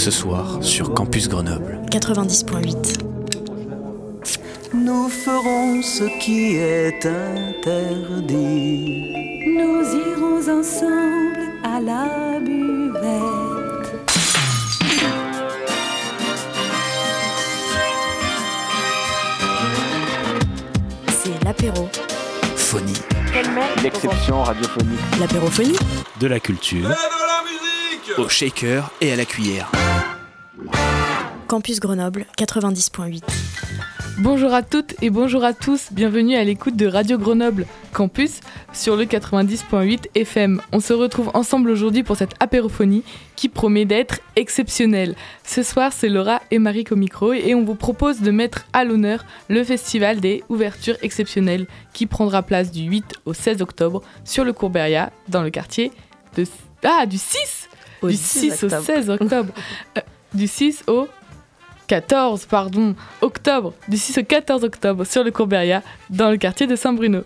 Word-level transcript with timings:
ce 0.00 0.10
soir 0.10 0.58
sur 0.62 0.94
Campus 0.94 1.28
Grenoble. 1.28 1.78
90.8. 1.90 3.00
Nous 4.72 5.10
ferons 5.10 5.82
ce 5.82 6.04
qui 6.18 6.56
est 6.56 7.04
interdit. 7.04 9.04
Nous 9.58 9.84
irons 9.94 10.58
ensemble 10.58 11.36
à 11.62 11.80
la 11.82 12.40
buvette. 12.40 13.92
C'est 21.10 21.44
l'apéro. 21.44 21.90
Phonie. 22.56 22.94
L'exception 23.82 24.44
radiophonique. 24.44 24.98
L'apérophonie 25.20 25.76
De 26.18 26.26
la 26.26 26.40
culture. 26.40 26.88
Au 28.16 28.28
shaker 28.28 28.90
et 29.02 29.12
à 29.12 29.16
la 29.16 29.24
cuillère. 29.24 29.70
Campus 31.50 31.80
Grenoble 31.80 32.26
90.8. 32.38 33.24
Bonjour 34.18 34.54
à 34.54 34.62
toutes 34.62 34.94
et 35.02 35.10
bonjour 35.10 35.42
à 35.42 35.52
tous, 35.52 35.88
bienvenue 35.90 36.36
à 36.36 36.44
l'écoute 36.44 36.76
de 36.76 36.86
Radio 36.86 37.18
Grenoble 37.18 37.66
Campus 37.92 38.38
sur 38.72 38.94
le 38.94 39.02
90.8 39.02 40.10
FM. 40.14 40.62
On 40.70 40.78
se 40.78 40.92
retrouve 40.92 41.32
ensemble 41.34 41.70
aujourd'hui 41.70 42.04
pour 42.04 42.14
cette 42.14 42.36
apérophonie 42.38 43.02
qui 43.34 43.48
promet 43.48 43.84
d'être 43.84 44.20
exceptionnelle. 44.36 45.16
Ce 45.42 45.64
soir, 45.64 45.92
c'est 45.92 46.08
Laura 46.08 46.40
et 46.52 46.60
Marie 46.60 46.84
au 46.88 46.94
micro 46.94 47.32
et 47.32 47.56
on 47.56 47.64
vous 47.64 47.74
propose 47.74 48.20
de 48.20 48.30
mettre 48.30 48.66
à 48.72 48.84
l'honneur 48.84 49.24
le 49.48 49.64
festival 49.64 50.20
des 50.20 50.44
ouvertures 50.50 50.98
exceptionnelles 51.02 51.66
qui 51.92 52.06
prendra 52.06 52.44
place 52.44 52.70
du 52.70 52.82
8 52.82 53.14
au 53.24 53.34
16 53.34 53.60
octobre 53.60 54.02
sur 54.22 54.44
le 54.44 54.52
Courberia 54.52 55.10
dans 55.28 55.42
le 55.42 55.50
quartier 55.50 55.90
de... 56.36 56.44
Ah, 56.84 57.06
du 57.06 57.18
6 57.18 57.68
Du 58.04 58.14
6 58.14 58.62
au 58.62 58.68
16 58.68 59.10
octobre. 59.10 59.52
Euh, 59.98 60.00
du 60.32 60.46
6 60.46 60.84
au 60.86 61.08
14 61.90 62.46
pardon, 62.46 62.94
octobre, 63.20 63.74
du 63.88 63.96
6 63.96 64.18
au 64.18 64.22
14 64.22 64.62
octobre 64.62 65.04
sur 65.04 65.24
le 65.24 65.32
Courberia, 65.32 65.82
dans 66.08 66.30
le 66.30 66.36
quartier 66.36 66.68
de 66.68 66.76
Saint-Bruno. 66.76 67.22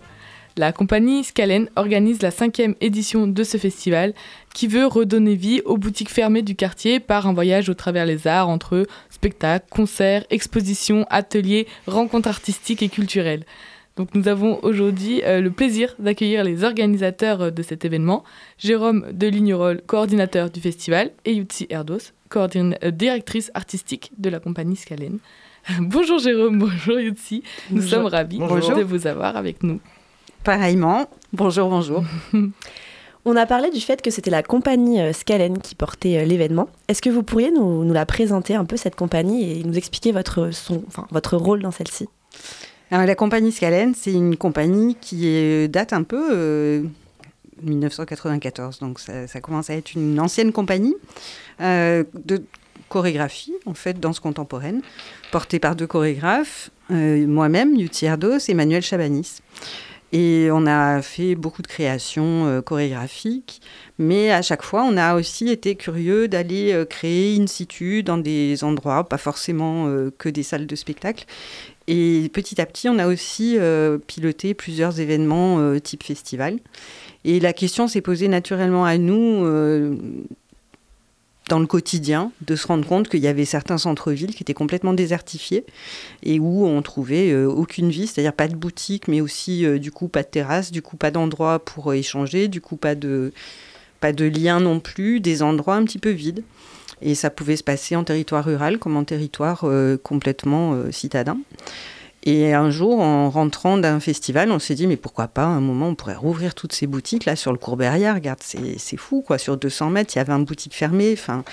La 0.57 0.71
compagnie 0.71 1.23
Scalen 1.23 1.69
organise 1.75 2.23
la 2.23 2.31
cinquième 2.31 2.73
édition 2.81 3.27
de 3.27 3.43
ce 3.43 3.57
festival 3.57 4.15
qui 4.55 4.65
veut 4.65 4.87
redonner 4.87 5.35
vie 5.35 5.61
aux 5.65 5.77
boutiques 5.77 6.09
fermées 6.09 6.41
du 6.41 6.55
quartier 6.55 6.99
par 6.99 7.27
un 7.27 7.33
voyage 7.33 7.69
au 7.69 7.75
travers 7.75 8.07
les 8.07 8.25
arts 8.25 8.49
entre 8.49 8.87
spectacles, 9.11 9.67
concerts, 9.69 10.25
expositions, 10.31 11.05
ateliers, 11.11 11.67
rencontres 11.85 12.29
artistiques 12.29 12.81
et 12.81 12.89
culturelles. 12.89 13.45
Donc 13.97 14.15
nous 14.15 14.27
avons 14.27 14.59
aujourd'hui 14.63 15.21
euh, 15.25 15.41
le 15.41 15.51
plaisir 15.51 15.93
d'accueillir 15.99 16.43
les 16.43 16.63
organisateurs 16.63 17.41
euh, 17.43 17.51
de 17.51 17.61
cet 17.61 17.85
événement, 17.85 18.23
Jérôme 18.57 19.05
Delignerol, 19.11 19.83
coordinateur 19.85 20.49
du 20.49 20.59
festival, 20.59 21.11
et 21.23 21.33
Yutsi 21.35 21.67
Erdos, 21.69 22.11
directrice 22.91 23.51
artistique 23.53 24.11
de 24.17 24.29
la 24.29 24.39
compagnie 24.39 24.75
Scalen. 24.75 25.19
bonjour 25.79 26.19
Jérôme, 26.19 26.59
bonjour 26.59 26.99
Yutsi, 26.99 27.43
nous 27.71 27.77
Bonjour. 27.77 27.89
sommes 27.89 28.05
ravis 28.05 28.37
Bonjour. 28.37 28.75
de 28.75 28.83
vous 28.83 29.07
avoir 29.07 29.35
avec 29.37 29.63
nous. 29.63 29.79
Pareillement. 30.43 31.09
Bonjour, 31.33 31.69
bonjour. 31.69 32.03
On 33.27 33.35
a 33.35 33.47
parlé 33.47 33.71
du 33.71 33.79
fait 33.79 34.03
que 34.03 34.11
c'était 34.11 34.29
la 34.29 34.43
compagnie 34.43 35.01
euh, 35.01 35.11
Scalen 35.11 35.57
qui 35.57 35.73
portait 35.73 36.19
euh, 36.19 36.25
l'événement. 36.25 36.69
Est-ce 36.87 37.01
que 37.01 37.09
vous 37.09 37.23
pourriez 37.23 37.49
nous, 37.49 37.83
nous 37.83 37.93
la 37.93 38.05
présenter 38.05 38.53
un 38.53 38.65
peu, 38.65 38.77
cette 38.77 38.95
compagnie, 38.95 39.59
et 39.59 39.63
nous 39.63 39.75
expliquer 39.75 40.11
votre, 40.11 40.51
son, 40.51 40.83
enfin, 40.87 41.07
votre 41.09 41.35
rôle 41.35 41.63
dans 41.63 41.71
celle-ci? 41.71 42.07
Alors, 42.91 43.07
la 43.07 43.15
compagnie 43.15 43.51
Scalen, 43.51 43.95
c'est 43.95 44.13
une 44.13 44.37
compagnie 44.37 44.95
qui 45.01 45.25
est- 45.27 45.67
date 45.67 45.91
un 45.93 46.03
peu 46.03 46.23
euh, 46.31 46.83
1994, 47.61 48.79
donc 48.79 48.99
ça, 48.99 49.41
commence 49.41 49.69
à 49.69 49.73
être 49.73 49.93
une 49.93 50.19
ancienne 50.19 50.51
compagnie 50.51 50.95
euh, 51.61 52.03
de 52.25 52.43
chorégraphie, 52.89 53.53
en 53.65 53.73
fait, 53.73 53.99
danse 53.99 54.19
contemporaine, 54.19 54.81
portée 55.31 55.59
par 55.59 55.75
deux 55.75 55.87
chorégraphes, 55.87 56.69
euh, 56.91 57.25
moi-même, 57.25 57.75
Yuti 57.75 58.05
Erdos, 58.05 58.37
et 58.47 58.51
Emmanuel 58.51 58.81
Chabanis. 58.81 59.41
Et 60.11 60.49
on 60.51 60.65
a 60.65 61.01
fait 61.01 61.35
beaucoup 61.35 61.61
de 61.61 61.67
créations 61.67 62.45
euh, 62.45 62.61
chorégraphiques, 62.61 63.61
mais 63.97 64.31
à 64.31 64.41
chaque 64.41 64.63
fois, 64.63 64.83
on 64.83 64.97
a 64.97 65.15
aussi 65.15 65.49
été 65.49 65.75
curieux 65.75 66.27
d'aller 66.27 66.71
euh, 66.73 66.85
créer 66.85 67.37
in 67.39 67.47
situ 67.47 68.03
dans 68.03 68.17
des 68.17 68.63
endroits, 68.63 69.03
pas 69.09 69.17
forcément 69.17 69.87
euh, 69.87 70.11
que 70.17 70.29
des 70.29 70.43
salles 70.43 70.67
de 70.67 70.75
spectacle. 70.75 71.25
Et 71.87 72.29
petit 72.33 72.61
à 72.61 72.65
petit, 72.65 72.89
on 72.89 72.97
a 72.97 73.07
aussi 73.07 73.59
piloté 74.07 74.55
plusieurs 74.55 74.99
événements 74.99 75.79
type 75.79 76.01
festival. 76.01 76.57
Et 77.25 77.39
la 77.39 77.53
question 77.53 77.87
s'est 77.87 78.01
posée 78.01 78.27
naturellement 78.27 78.85
à 78.85 78.97
nous, 78.97 79.45
dans 81.47 81.59
le 81.59 81.67
quotidien, 81.67 82.31
de 82.41 82.55
se 82.55 82.65
rendre 82.65 82.87
compte 82.87 83.07
qu'il 83.07 83.19
y 83.19 83.27
avait 83.27 83.45
certains 83.45 83.77
centres-villes 83.77 84.33
qui 84.33 84.41
étaient 84.41 84.55
complètement 84.55 84.93
désertifiés 84.93 85.65
et 86.23 86.39
où 86.39 86.65
on 86.65 86.81
trouvait 86.81 87.31
euh, 87.31 87.47
aucune 87.47 87.89
vie, 87.89 88.07
c'est-à-dire 88.07 88.33
pas 88.33 88.47
de 88.47 88.55
boutique, 88.55 89.07
mais 89.07 89.21
aussi 89.21 89.65
euh, 89.65 89.77
du 89.77 89.91
coup 89.91 90.07
pas 90.07 90.23
de 90.23 90.27
terrasse, 90.27 90.71
du 90.71 90.81
coup 90.81 90.97
pas 90.97 91.11
d'endroit 91.11 91.59
pour 91.59 91.91
euh, 91.91 91.95
échanger, 91.95 92.47
du 92.47 92.61
coup 92.61 92.77
pas 92.77 92.95
de, 92.95 93.31
pas 93.99 94.11
de 94.11 94.25
lien 94.25 94.59
non 94.59 94.79
plus, 94.79 95.19
des 95.19 95.43
endroits 95.43 95.75
un 95.75 95.83
petit 95.83 95.99
peu 95.99 96.09
vides. 96.09 96.43
Et 97.01 97.13
ça 97.13 97.29
pouvait 97.29 97.57
se 97.57 97.63
passer 97.63 97.95
en 97.95 98.03
territoire 98.03 98.45
rural 98.45 98.79
comme 98.79 98.95
en 98.95 99.03
territoire 99.03 99.65
complètement 100.01 100.81
citadin. 100.91 101.37
Et 102.27 102.53
un 102.55 102.71
jour, 102.71 103.01
en 103.01 103.29
rentrant 103.29 103.77
d'un 103.77 103.99
festival, 103.99 104.51
on 104.51 104.57
s'est 104.57 104.73
dit, 104.73 104.87
mais 104.87 104.97
pourquoi 104.97 105.27
pas, 105.27 105.43
à 105.43 105.49
un 105.49 105.61
moment, 105.61 105.89
on 105.89 105.95
pourrait 105.95 106.15
rouvrir 106.15 106.55
toutes 106.55 106.73
ces 106.73 106.87
boutiques 106.87 107.25
là 107.25 107.35
sur 107.35 107.51
le 107.51 107.59
Courberia. 107.59 108.15
Regarde, 108.15 108.39
c'est 108.41 108.97
fou, 108.97 109.21
quoi. 109.21 109.37
Sur 109.37 109.57
200 109.57 109.91
mètres, 109.91 110.15
il 110.15 110.17
y 110.17 110.21
avait 110.21 110.33
une 110.33 110.43
boutique 110.43 110.73
fermée. 110.73 111.13
Enfin, 111.13 111.43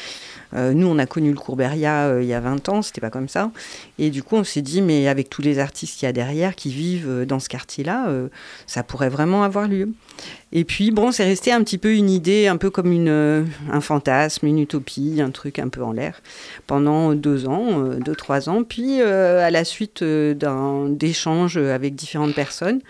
euh, 0.54 0.72
nous, 0.72 0.86
on 0.86 0.98
a 0.98 1.04
connu 1.04 1.30
le 1.30 1.36
Courberia 1.36 2.06
euh, 2.06 2.22
il 2.22 2.28
y 2.28 2.32
a 2.32 2.40
20 2.40 2.70
ans, 2.70 2.80
c'était 2.80 3.02
pas 3.02 3.10
comme 3.10 3.28
ça. 3.28 3.50
Et 3.98 4.08
du 4.08 4.22
coup, 4.22 4.36
on 4.36 4.44
s'est 4.44 4.62
dit, 4.62 4.80
mais 4.80 5.08
avec 5.08 5.28
tous 5.28 5.42
les 5.42 5.58
artistes 5.58 5.98
qu'il 5.98 6.06
y 6.06 6.08
a 6.08 6.12
derrière, 6.12 6.54
qui 6.54 6.70
vivent 6.70 7.08
euh, 7.08 7.24
dans 7.26 7.38
ce 7.38 7.50
quartier-là, 7.50 8.08
ça 8.66 8.82
pourrait 8.82 9.10
vraiment 9.10 9.42
avoir 9.42 9.68
lieu. 9.68 9.90
Et 10.52 10.64
puis, 10.64 10.90
bon, 10.90 11.12
c'est 11.12 11.24
resté 11.24 11.50
un 11.50 11.62
petit 11.64 11.78
peu 11.78 11.94
une 11.94 12.10
idée, 12.10 12.46
un 12.46 12.58
peu 12.58 12.68
comme 12.70 12.92
euh, 13.08 13.44
un 13.70 13.80
fantasme, 13.80 14.46
une 14.46 14.58
utopie, 14.58 15.20
un 15.24 15.30
truc 15.30 15.58
un 15.58 15.68
peu 15.68 15.82
en 15.82 15.92
l'air, 15.92 16.20
pendant 16.66 17.14
deux 17.14 17.46
ans, 17.46 17.66
euh, 17.86 17.98
deux, 18.04 18.14
trois 18.14 18.48
ans. 18.50 18.62
Puis, 18.62 19.00
euh, 19.00 19.44
à 19.44 19.50
la 19.50 19.64
suite 19.64 20.04
d'un- 20.04 20.88
d'échanges 20.90 21.56
avec 21.56 21.94
différentes 21.94 22.34
personnes, 22.34 22.80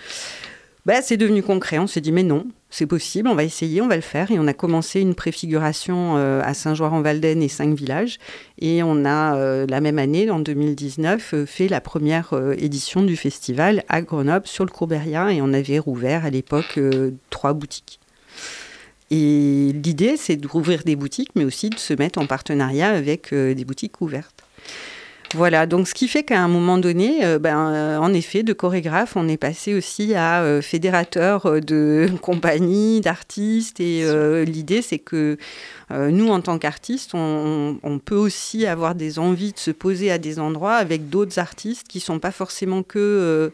bah, 0.86 1.02
c'est 1.02 1.16
devenu 1.16 1.42
concret. 1.42 1.78
On 1.78 1.86
s'est 1.86 2.00
dit, 2.00 2.10
mais 2.10 2.24
non, 2.24 2.46
c'est 2.72 2.86
possible, 2.86 3.28
on 3.28 3.34
va 3.34 3.44
essayer, 3.44 3.82
on 3.82 3.86
va 3.86 3.96
le 3.96 4.02
faire. 4.02 4.30
Et 4.30 4.38
on 4.38 4.46
a 4.46 4.54
commencé 4.54 5.00
une 5.00 5.14
préfiguration 5.14 6.16
euh, 6.16 6.40
à 6.42 6.54
Saint-Joire-en-Valdaine 6.54 7.42
et 7.42 7.48
cinq 7.48 7.74
villages. 7.74 8.18
Et 8.58 8.82
on 8.82 9.04
a, 9.04 9.36
euh, 9.36 9.66
la 9.68 9.82
même 9.82 9.98
année, 9.98 10.30
en 10.30 10.40
2019, 10.40 11.34
euh, 11.34 11.46
fait 11.46 11.68
la 11.68 11.82
première 11.82 12.32
édition 12.56 13.02
du 13.02 13.14
festival 13.14 13.84
à 13.88 14.00
Grenoble 14.00 14.46
sur 14.46 14.64
le 14.64 14.70
Courberia. 14.70 15.30
Et 15.32 15.42
on 15.42 15.52
avait 15.52 15.78
rouvert 15.78 16.24
à 16.24 16.30
l'époque 16.30 16.80
trois 17.28 17.52
boutiques. 17.52 18.00
Et 19.10 19.72
l'idée, 19.74 20.16
c'est 20.16 20.36
de 20.36 20.48
rouvrir 20.48 20.82
des 20.84 20.96
boutiques, 20.96 21.32
mais 21.34 21.44
aussi 21.44 21.68
de 21.68 21.78
se 21.78 21.92
mettre 21.92 22.18
en 22.18 22.26
partenariat 22.26 22.88
avec 22.88 23.34
des 23.34 23.64
boutiques 23.66 24.00
ouvertes. 24.00 24.44
Voilà, 25.34 25.66
donc 25.66 25.88
ce 25.88 25.94
qui 25.94 26.08
fait 26.08 26.24
qu'à 26.24 26.42
un 26.42 26.48
moment 26.48 26.76
donné, 26.76 27.24
euh, 27.24 27.38
ben, 27.38 27.72
euh, 27.72 27.96
en 27.96 28.12
effet, 28.12 28.42
de 28.42 28.52
chorégraphe, 28.52 29.16
on 29.16 29.28
est 29.28 29.38
passé 29.38 29.72
aussi 29.72 30.14
à 30.14 30.42
euh, 30.42 30.60
fédérateur 30.60 31.46
euh, 31.46 31.60
de 31.60 32.08
compagnies, 32.20 33.00
d'artistes. 33.00 33.80
Et 33.80 34.04
euh, 34.04 34.44
l'idée, 34.44 34.82
c'est 34.82 34.98
que 34.98 35.38
euh, 35.90 36.10
nous, 36.10 36.28
en 36.28 36.42
tant 36.42 36.58
qu'artistes, 36.58 37.12
on, 37.14 37.78
on 37.82 37.98
peut 37.98 38.16
aussi 38.16 38.66
avoir 38.66 38.94
des 38.94 39.18
envies 39.18 39.52
de 39.52 39.58
se 39.58 39.70
poser 39.70 40.10
à 40.10 40.18
des 40.18 40.38
endroits 40.38 40.74
avec 40.74 41.08
d'autres 41.08 41.38
artistes 41.38 41.88
qui 41.88 42.00
sont 42.00 42.18
pas 42.18 42.32
forcément 42.32 42.82
que 42.82 42.98
euh, 42.98 43.48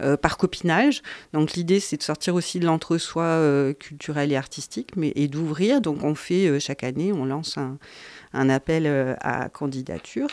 euh, 0.00 0.16
par 0.16 0.38
copinage. 0.38 1.02
Donc 1.32 1.52
l'idée, 1.52 1.78
c'est 1.78 1.96
de 1.96 2.02
sortir 2.02 2.34
aussi 2.34 2.58
de 2.58 2.66
l'entre-soi 2.66 3.22
euh, 3.22 3.72
culturel 3.74 4.32
et 4.32 4.36
artistique, 4.36 4.96
mais 4.96 5.12
et 5.14 5.28
d'ouvrir. 5.28 5.80
Donc 5.80 6.02
on 6.02 6.14
fait 6.14 6.48
euh, 6.48 6.58
chaque 6.58 6.82
année, 6.82 7.12
on 7.12 7.24
lance 7.24 7.58
un, 7.58 7.78
un 8.32 8.48
appel 8.48 8.86
euh, 8.86 9.14
à 9.20 9.48
candidature. 9.48 10.28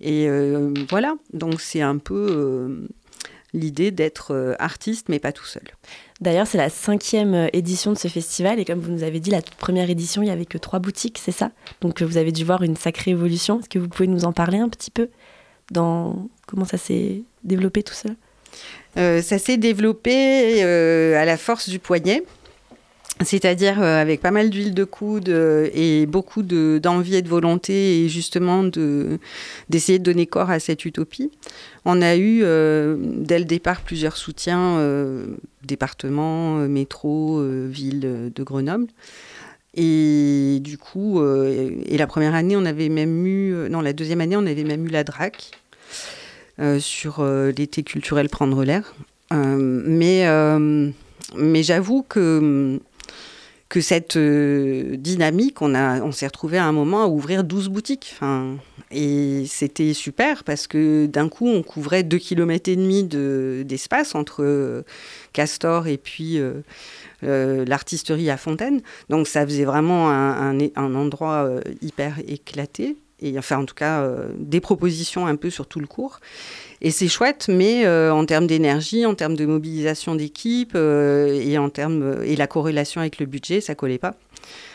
Et 0.00 0.28
euh, 0.28 0.72
voilà, 0.90 1.14
donc 1.32 1.60
c'est 1.60 1.80
un 1.80 1.98
peu 1.98 2.26
euh, 2.30 2.86
l'idée 3.52 3.90
d'être 3.90 4.56
artiste, 4.58 5.08
mais 5.08 5.18
pas 5.18 5.32
tout 5.32 5.44
seul. 5.44 5.62
D'ailleurs, 6.20 6.46
c'est 6.46 6.58
la 6.58 6.70
cinquième 6.70 7.48
édition 7.52 7.92
de 7.92 7.98
ce 7.98 8.08
festival, 8.08 8.58
et 8.58 8.64
comme 8.64 8.80
vous 8.80 8.90
nous 8.90 9.02
avez 9.02 9.20
dit, 9.20 9.30
la 9.30 9.42
toute 9.42 9.56
première 9.56 9.90
édition, 9.90 10.22
il 10.22 10.26
n'y 10.26 10.30
avait 10.30 10.46
que 10.46 10.58
trois 10.58 10.78
boutiques, 10.78 11.18
c'est 11.22 11.32
ça? 11.32 11.50
Donc 11.80 12.02
vous 12.02 12.16
avez 12.16 12.32
dû 12.32 12.44
voir 12.44 12.62
une 12.62 12.76
sacrée 12.76 13.12
évolution. 13.12 13.60
Est-ce 13.60 13.68
que 13.68 13.78
vous 13.78 13.88
pouvez 13.88 14.08
nous 14.08 14.24
en 14.24 14.32
parler 14.32 14.58
un 14.58 14.68
petit 14.68 14.90
peu? 14.90 15.08
Dans 15.70 16.28
comment 16.46 16.64
ça 16.64 16.78
s'est 16.78 17.22
développé 17.44 17.82
tout 17.82 17.94
Euh, 18.98 19.22
ça 19.22 19.38
s'est 19.38 19.56
développé 19.56 20.62
euh, 20.64 21.20
à 21.20 21.24
la 21.24 21.36
force 21.36 21.68
du 21.68 21.78
poignet. 21.78 22.22
C'est-à-dire 23.24 23.82
euh, 23.82 24.00
avec 24.00 24.20
pas 24.20 24.30
mal 24.30 24.50
d'huile 24.50 24.74
de 24.74 24.84
coude 24.84 25.28
euh, 25.28 25.68
et 25.74 26.06
beaucoup 26.06 26.42
de- 26.42 26.78
d'envie 26.82 27.16
et 27.16 27.22
de 27.22 27.28
volonté 27.28 28.04
et 28.04 28.08
justement 28.08 28.62
de- 28.64 29.18
d'essayer 29.68 29.98
de 29.98 30.04
donner 30.04 30.26
corps 30.26 30.50
à 30.50 30.58
cette 30.60 30.84
utopie. 30.84 31.30
On 31.84 32.00
a 32.02 32.16
eu 32.16 32.40
euh, 32.42 32.96
dès 32.98 33.38
le 33.38 33.44
départ 33.44 33.80
plusieurs 33.82 34.16
soutiens, 34.16 34.76
euh, 34.78 35.26
département, 35.64 36.58
euh, 36.60 36.68
métro, 36.68 37.38
euh, 37.40 37.68
ville 37.70 38.30
de 38.34 38.42
Grenoble. 38.42 38.86
Et 39.74 40.58
du 40.60 40.76
coup, 40.76 41.24
et 41.24 41.96
la 41.96 42.06
première 42.06 42.34
année, 42.34 42.58
on 42.58 42.66
avait 42.66 42.90
même 42.90 43.26
eu, 43.26 43.54
non, 43.70 43.80
la 43.80 43.94
deuxième 43.94 44.20
année, 44.20 44.36
on 44.36 44.44
avait 44.46 44.64
même 44.64 44.84
eu 44.84 44.90
la 44.90 45.02
DRAC 45.02 45.50
sur 46.78 47.24
l'été 47.24 47.82
culturel 47.82 48.28
Prendre 48.28 48.64
l'air. 48.64 48.94
mais 49.30 50.26
j'avoue 51.62 52.02
que 52.06 52.78
que 53.72 53.80
cette 53.80 54.16
euh, 54.16 54.98
dynamique, 54.98 55.62
on, 55.62 55.74
on 55.74 56.12
s'est 56.12 56.26
retrouvé 56.26 56.58
à 56.58 56.66
un 56.66 56.72
moment 56.72 57.04
à 57.04 57.06
ouvrir 57.06 57.42
12 57.42 57.70
boutiques. 57.70 58.20
Et 58.90 59.44
c'était 59.46 59.94
super 59.94 60.44
parce 60.44 60.66
que 60.66 61.06
d'un 61.06 61.30
coup, 61.30 61.48
on 61.48 61.62
couvrait 61.62 62.02
2 62.02 62.18
km 62.18 62.68
et 62.68 62.76
demi 62.76 63.02
d'espace 63.64 64.14
entre 64.14 64.42
euh, 64.44 64.82
Castor 65.32 65.86
et 65.86 65.96
puis 65.96 66.38
euh, 66.38 67.64
l'artisterie 67.64 68.28
à 68.28 68.36
Fontaine. 68.36 68.82
Donc 69.08 69.26
ça 69.26 69.46
faisait 69.46 69.64
vraiment 69.64 70.10
un, 70.10 70.60
un, 70.60 70.68
un 70.76 70.94
endroit 70.94 71.48
hyper 71.80 72.18
éclaté. 72.28 72.98
Et 73.20 73.38
enfin, 73.38 73.56
en 73.56 73.64
tout 73.64 73.74
cas, 73.74 74.06
des 74.36 74.60
propositions 74.60 75.26
un 75.26 75.36
peu 75.36 75.48
sur 75.48 75.66
tout 75.66 75.80
le 75.80 75.86
cours. 75.86 76.20
Et 76.84 76.90
c'est 76.90 77.06
chouette, 77.06 77.46
mais 77.48 77.86
euh, 77.86 78.12
en 78.12 78.26
termes 78.26 78.48
d'énergie, 78.48 79.06
en 79.06 79.14
termes 79.14 79.36
de 79.36 79.46
mobilisation 79.46 80.16
d'équipe 80.16 80.72
euh, 80.74 81.40
et 81.40 81.56
en 81.56 81.70
termes 81.70 82.02
euh, 82.02 82.24
et 82.24 82.34
la 82.34 82.48
corrélation 82.48 83.00
avec 83.00 83.20
le 83.20 83.26
budget, 83.26 83.60
ça 83.60 83.76
collait 83.76 83.98
pas. 83.98 84.16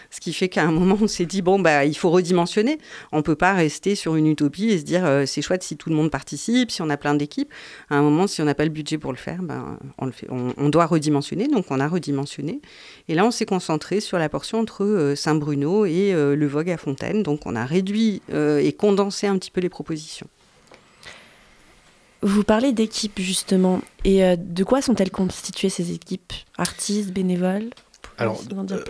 Ce 0.10 0.22
qui 0.22 0.32
fait 0.32 0.48
qu'à 0.48 0.64
un 0.64 0.72
moment, 0.72 0.98
on 1.02 1.08
s'est 1.08 1.26
dit 1.26 1.42
bon 1.42 1.60
bah 1.60 1.84
il 1.84 1.98
faut 1.98 2.10
redimensionner. 2.10 2.78
On 3.12 3.24
peut 3.24 3.36
pas 3.36 3.52
rester 3.52 3.94
sur 3.96 4.16
une 4.16 4.28
utopie 4.28 4.70
et 4.70 4.78
se 4.78 4.86
dire 4.86 5.06
c'est 5.26 5.42
chouette 5.42 5.64
si 5.64 5.76
tout 5.76 5.90
le 5.90 5.96
monde 5.98 6.10
participe, 6.10 6.72
si 6.72 6.82
on 6.82 6.90
a 6.90 6.96
plein 6.96 7.14
d'équipes. 7.14 7.52
À 7.90 7.98
un 7.98 8.02
moment, 8.04 8.26
si 8.26 8.42
on 8.42 8.46
n'a 8.46 8.56
pas 8.56 8.64
le 8.64 8.70
budget 8.70 8.98
pour 8.98 9.12
le 9.12 9.18
faire, 9.18 9.44
ben 9.44 9.78
on 9.98 10.06
le 10.06 10.14
fait. 10.14 10.28
On, 10.30 10.70
doit 10.70 10.86
redimensionner. 10.86 11.50
Donc 11.50 11.66
on 11.72 11.82
a 11.82 11.90
redimensionné. 11.90 12.62
Et 13.10 13.16
là, 13.16 13.26
on 13.26 13.32
s'est 13.32 13.46
concentré 13.46 14.00
sur 14.00 14.18
la 14.18 14.30
portion 14.30 14.60
entre 14.62 15.14
Saint-Bruno 15.18 15.84
et 15.86 16.14
le 16.14 16.48
Vogue 16.48 16.70
à 16.70 16.78
Fontaine. 16.78 17.22
Donc 17.22 17.42
on 17.46 17.58
a 17.58 17.66
réduit 17.66 18.22
et 18.34 18.72
condensé 18.72 19.28
un 19.28 19.38
petit 19.38 19.52
peu 19.52 19.60
les 19.60 19.68
propositions. 19.68 20.30
Vous 22.22 22.44
parlez 22.44 22.74
d'équipes 22.74 23.20
justement, 23.20 23.82
et 24.04 24.24
euh, 24.24 24.36
de 24.38 24.64
quoi 24.64 24.82
sont-elles 24.82 25.12
constituées 25.12 25.70
ces 25.70 25.92
équipes? 25.92 26.34
Artistes, 26.58 27.12
bénévoles? 27.12 27.70
Alors, 28.18 28.42
euh, 28.72 28.84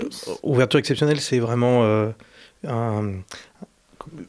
ouverture 0.44 0.80
exceptionnelle, 0.80 1.20
c'est 1.20 1.40
vraiment 1.40 1.84
euh, 1.84 2.12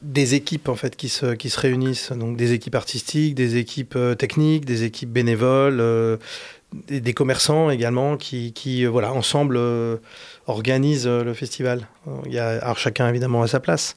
des 0.02 0.34
équipes 0.34 0.68
en 0.68 0.74
fait 0.74 0.96
qui 0.96 1.08
se, 1.08 1.34
qui 1.34 1.48
se 1.50 1.60
réunissent, 1.60 2.10
donc 2.10 2.36
des 2.36 2.52
équipes 2.52 2.74
artistiques, 2.74 3.36
des 3.36 3.56
équipes 3.56 3.96
techniques, 4.18 4.64
des 4.64 4.82
équipes 4.82 5.12
bénévoles, 5.12 6.18
des, 6.88 7.14
commerçants 7.14 7.70
également 7.70 8.16
qui, 8.16 8.52
qui 8.52 8.84
voilà, 8.86 9.12
ensemble 9.12 9.60
organisent 10.48 11.06
le 11.06 11.32
festival. 11.34 11.86
Il 12.26 12.32
y 12.32 12.40
a, 12.40 12.58
alors 12.64 12.78
chacun 12.78 13.08
évidemment 13.08 13.42
à 13.42 13.46
sa 13.46 13.60
place, 13.60 13.94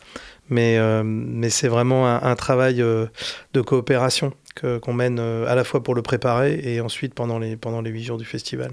mais, 0.50 0.78
mais 1.04 1.50
c'est 1.50 1.68
vraiment 1.68 2.08
un, 2.08 2.22
un 2.22 2.36
travail 2.36 2.76
de 2.76 3.62
coopération 3.62 4.34
qu'on 4.60 4.94
mène 4.94 5.20
euh, 5.20 5.48
à 5.48 5.56
la 5.56 5.64
fois 5.64 5.84
pour 5.84 5.96
le 5.96 6.02
préparer 6.02 6.60
et 6.64 6.82
ensuite 6.82 7.14
pendant 7.14 7.40
les, 7.40 7.56
pendant 7.56 7.82
les 7.82 7.90
8 7.90 8.04
jours 8.04 8.18
du 8.18 8.26
festival. 8.26 8.72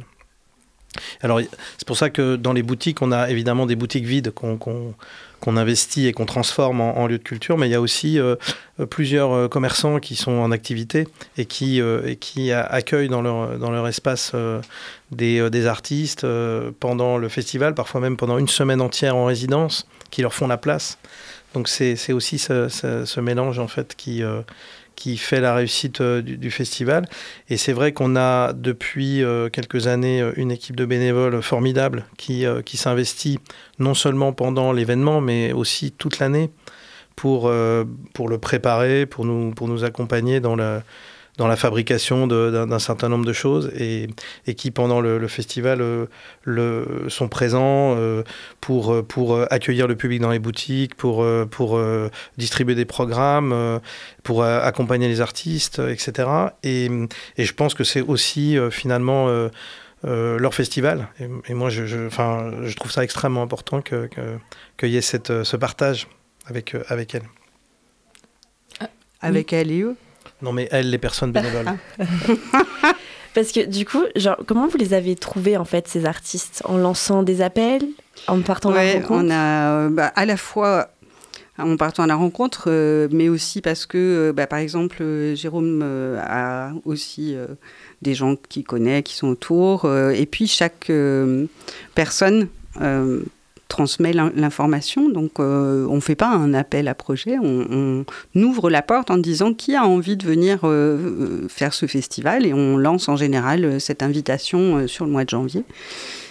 Alors, 1.21 1.41
c'est 1.77 1.87
pour 1.87 1.97
ça 1.99 2.09
que 2.09 2.37
dans 2.37 2.55
les 2.55 2.63
boutiques, 2.63 3.03
on 3.03 3.13
a 3.13 3.31
évidemment 3.31 3.67
des 3.67 3.77
boutiques 3.77 4.07
vides 4.07 4.31
qu'on 4.31 5.57
investit 5.57 6.07
et 6.07 6.13
qu'on 6.13 6.25
transforme 6.25 6.81
en, 6.81 7.07
lieu 7.07 7.19
de 7.19 7.23
culture, 7.23 7.59
mais 7.59 7.69
il 7.69 7.73
y 7.73 7.75
a 7.75 7.81
aussi 7.81 8.19
euh, 8.19 8.37
plusieurs 8.89 9.33
euh, 9.33 9.49
commerçants 9.49 10.01
qui 10.01 10.17
sont 10.17 10.33
en 10.33 10.51
activité 10.51 11.07
et 11.37 11.45
qui, 11.45 11.79
et 11.79 12.17
qui 12.17 12.53
accueillent 12.53 13.11
dans 13.11 13.21
leur, 13.21 13.59
dans 13.59 13.71
leur 13.71 13.87
espace 13.87 14.33
des, 15.13 15.51
des, 15.51 15.67
artistes 15.67 16.27
pendant 16.81 17.19
le 17.19 17.29
festival, 17.29 17.75
parfois 17.75 18.01
même 18.01 18.17
pendant 18.17 18.39
une 18.39 18.49
semaine 18.49 18.81
entière 18.81 19.15
en 19.15 19.27
résidence, 19.27 19.87
qui 20.11 20.23
leur 20.23 20.33
font 20.33 20.49
la 20.49 20.57
place. 20.57 20.99
Donc 21.55 21.69
c'est 21.69 22.13
aussi 22.13 22.39
ce, 22.39 22.69
ce, 22.69 23.05
ce, 23.05 23.21
mélange 23.21 23.59
en 23.59 23.69
fait 23.69 23.95
qui, 23.95 24.23
qui 24.99 25.17
fait 25.17 25.41
la 25.41 25.55
réussite 25.55 26.01
euh, 26.01 26.23
du, 26.23 26.51
festival. 26.51 27.05
Et 27.49 27.57
c'est 27.57 27.73
vrai 27.73 27.93
qu'on 27.93 28.17
a 28.17 28.53
depuis 28.53 29.23
euh, 29.23 29.49
quelques 29.49 29.87
années 29.87 30.21
euh, 30.21 30.33
une 30.35 30.51
équipe 30.51 30.75
de 30.75 30.85
bénévoles 30.85 31.41
formidable 31.41 32.05
qui, 32.17 32.45
qui 32.65 32.77
s'investit 32.77 33.39
non 33.79 33.95
seulement 33.95 34.33
pendant 34.33 34.73
l'événement, 34.73 35.21
mais 35.21 35.53
aussi 35.53 35.93
toute 35.93 36.19
l'année 36.19 36.51
pour, 37.15 37.51
pour 38.13 38.29
le 38.29 38.39
préparer, 38.39 39.07
pour 39.07 39.25
nous, 39.25 39.53
pour 39.53 39.69
nous 39.69 39.85
accompagner 39.85 40.41
dans 40.41 40.57
le 40.57 40.81
dans 41.39 41.47
la 41.47 41.57
fabrication 41.57 42.27
d'un 42.27 42.79
certain 42.81 43.09
nombre 43.09 43.25
de 43.25 43.33
choses 43.33 43.71
et, 43.75 44.09
qui 44.57 44.71
pendant 44.73 45.01
le, 45.01 45.29
festival 45.29 45.81
euh, 45.81 47.09
sont 47.09 47.29
présents 47.29 47.95
euh, 47.97 48.25
pour, 48.61 49.07
pour 49.07 49.41
accueillir 49.51 49.87
le 49.87 49.95
public 49.95 50.21
dans 50.21 50.31
les 50.31 50.41
boutiques, 50.41 50.97
pour, 50.97 51.25
pour 51.51 51.81
distribuer 52.37 52.75
des 52.75 52.85
programmes, 52.85 53.81
pour 54.25 54.43
accompagner 54.43 55.07
les 55.09 55.21
artistes, 55.21 55.79
etc. 55.79 56.29
Et, 56.65 56.91
et 57.37 57.45
je 57.45 57.55
pense 57.55 57.75
que 57.75 57.85
c'est 57.85 58.03
aussi 58.03 58.59
finalement 58.71 59.49
leur 60.03 60.55
festival. 60.55 61.09
Et, 61.49 61.55
moi, 61.55 61.71
je, 61.71 61.87
je, 61.87 62.09
je, 62.09 62.77
trouve 62.77 62.91
ça 62.91 63.05
extrêmement 63.05 63.43
important 63.43 63.81
qu'il 63.81 64.89
y 64.89 64.97
ait 64.97 65.01
cette, 65.01 65.45
ce 65.45 65.57
partage 65.57 66.09
avec, 66.47 66.75
avec 66.89 67.15
elle. 67.15 67.23
Avec 69.21 69.53
elle 69.53 69.71
et 69.71 69.85
non, 70.43 70.53
mais 70.53 70.69
elles, 70.71 70.91
les 70.91 70.99
personnes 70.99 71.33
bénévoles. 71.33 71.67
Parce 73.35 73.53
que 73.53 73.65
du 73.65 73.85
coup, 73.85 74.03
genre, 74.17 74.37
comment 74.47 74.67
vous 74.67 74.79
les 74.79 74.95
avez 74.95 75.15
trouvés 75.15 75.57
en 75.57 75.65
fait 75.65 75.87
ces 75.87 76.07
artistes? 76.07 76.63
En 76.65 76.77
lançant 76.77 77.23
des 77.23 77.41
appels, 77.43 77.87
en 78.27 78.41
partant 78.41 78.71
à 78.71 78.83
la 78.85 78.93
rencontre 78.95 79.13
On 79.13 79.31
a 79.31 79.71
euh, 79.71 79.89
bah, 79.91 80.13
à 80.17 80.27
la 80.27 80.37
fois 80.37 80.91
en 81.59 81.77
partant 81.77 82.05
à 82.05 82.07
la 82.07 82.15
rencontre, 82.15 82.67
euh, 82.69 83.09
mais 83.11 83.29
aussi 83.29 83.61
parce 83.61 83.85
que, 83.85 83.99
euh, 83.99 84.33
bah, 84.33 84.47
par 84.47 84.61
exemple, 84.61 85.03
Jérôme 85.35 85.83
a 86.21 86.73
aussi 86.85 87.37
des 88.03 88.15
gens 88.15 88.37
qu'il 88.49 88.65
connaît, 88.65 89.03
qui 89.03 89.15
sont 89.15 89.29
autour, 89.29 89.93
et 90.13 90.27
puis 90.27 90.47
chaque 90.47 90.91
personne 91.95 92.49
transmet 93.69 94.13
l'information. 94.13 95.09
Donc, 95.09 95.33
euh, 95.39 95.87
on 95.89 95.97
ne 95.97 96.01
fait 96.01 96.15
pas 96.15 96.29
un 96.29 96.55
appel 96.55 96.89
à 96.89 96.95
projet, 96.95 97.37
on, 97.41 98.05
ouvre 98.35 98.71
la 98.71 98.83
porte 98.83 99.11
en 99.11 99.19
disant 99.19 99.53
qui 99.53 99.77
a 99.77 99.87
envie 99.87 100.17
de 100.17 100.25
venir 100.25 100.61
euh, 100.65 101.47
faire 101.49 101.75
ce 101.75 101.87
festival 101.87 102.47
et 102.47 102.55
on 102.55 102.77
lance 102.77 103.09
en 103.09 103.17
général 103.17 103.65
euh, 103.65 103.79
cette 103.79 104.03
invitation 104.03 104.89
sur 104.89 105.05
le 105.05 105.11
mois 105.11 105.25
de 105.25 105.31
janvier. 105.31 105.65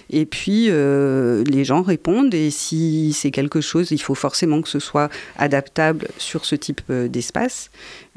Et 0.10 0.26
puis, 0.26 0.68
les 0.68 1.64
gens 1.64 1.82
répondent. 1.82 2.34
Et 2.34 2.50
si 2.50 3.14
c'est 3.14 3.32
quelque 3.32 3.62
chose, 3.62 3.92
il 3.92 4.02
faut 4.02 4.16
forcément 4.16 4.62
que 4.62 4.70
ce 4.70 4.80
soit 4.80 5.10
adaptable 5.38 6.08
sur 6.18 6.46
ce 6.46 6.56
type 6.56 6.82
d'espace 6.92 7.70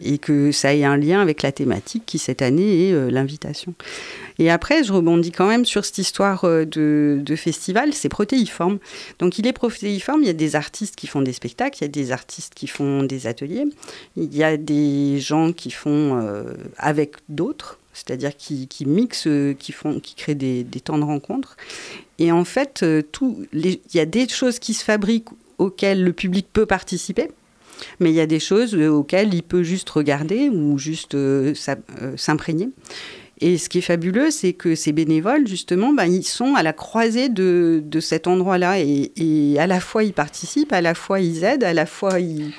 et 0.03 0.19
que 0.19 0.53
ça 0.53 0.75
ait 0.75 0.85
un 0.85 0.97
lien 0.97 1.21
avec 1.21 1.43
la 1.43 1.53
thématique 1.53 2.05
qui, 2.07 2.19
cette 2.19 2.43
année, 2.43 2.89
est 2.89 3.11
l'invitation. 3.11 3.75
Et 4.41 4.51
après, 4.51 4.83
je 4.85 4.93
rebondis 4.93 5.33
quand 5.33 5.47
même 5.47 5.67
sur 5.67 5.85
cette 5.85 5.99
histoire 5.99 6.45
euh, 6.45 6.65
de, 6.65 7.37
festival, 7.37 7.93
c'est 7.93 8.09
protéiforme. 8.09 8.79
Donc 9.19 9.39
il 9.39 9.47
est 9.47 9.53
protéiforme, 9.53 10.23
il 10.23 10.27
y 10.27 10.31
a 10.31 10.35
des 10.35 10.57
artistes 10.57 10.97
qui 10.97 11.07
font 11.07 11.21
des 11.21 11.35
spectacles, 11.35 11.77
il 11.81 11.83
y 11.83 11.85
a 11.85 11.89
des 11.89 12.11
artistes 12.11 12.55
qui 12.55 12.67
font 12.67 13.03
des 13.03 13.27
ateliers, 13.27 13.67
il 14.17 14.35
y 14.35 14.43
a 14.43 14.57
des 14.57 15.19
gens 15.21 15.53
qui 15.53 15.71
font 15.71 16.19
euh, 16.23 16.55
avec 16.79 17.17
d'autres, 17.29 17.79
c'est-à-dire 17.93 18.37
qui, 18.37 18.69
mixent, 18.87 19.29
qui, 19.59 19.73
font, 19.73 20.01
qui 20.01 20.15
créent 20.15 20.35
des, 20.35 20.65
temps 20.83 20.99
de 20.99 21.05
rencontre. 21.05 21.57
Et 22.19 22.33
en 22.33 22.45
fait, 22.45 22.83
euh, 22.83 23.03
il 23.53 23.79
y 23.93 24.01
a 24.01 24.07
des 24.07 24.29
choses 24.29 24.59
qui 24.59 24.75
se 24.75 24.85
fabriquent 24.85 25.31
auxquelles 25.59 26.03
le 26.03 26.13
public 26.13 26.47
peut 26.53 26.67
participer, 26.67 27.31
mais 27.99 28.11
il 28.11 28.15
y 28.15 28.21
a 28.21 28.27
des 28.27 28.41
choses 28.41 28.75
auxquelles 28.75 29.35
il 29.35 29.43
peut 29.43 29.63
juste 29.63 29.91
regarder 29.91 30.49
ou 30.49 30.79
juste 30.79 31.17
s'imprégner. 32.17 32.71
Et 33.41 33.57
ce 33.57 33.71
qui 33.71 33.79
est 33.79 33.83
fabuleux, 33.83 34.31
c'est 34.31 34.53
que 34.53 34.75
ces 34.75 34.93
bénévoles, 34.93 35.49
justement, 35.49 35.93
ben, 35.95 36.05
ils 36.05 36.27
sont 36.27 36.55
à 36.55 36.63
la 36.63 36.75
croisée 36.75 37.31
de, 37.31 37.83
de 37.83 38.01
cet 38.01 38.27
endroit-là. 38.27 38.81
Et, 38.81 39.13
et, 39.17 39.59
à 39.59 39.67
la 39.67 39.81
fois, 39.81 40.05
ils 40.05 40.13
participent, 40.13 40.73
à 40.75 40.83
la 40.83 40.95
fois, 40.95 41.21
ils 41.21 41.43
aident, 41.45 41.65
à 41.65 41.73
la 41.73 41.87
fois, 41.87 42.21
ils... 42.21 42.53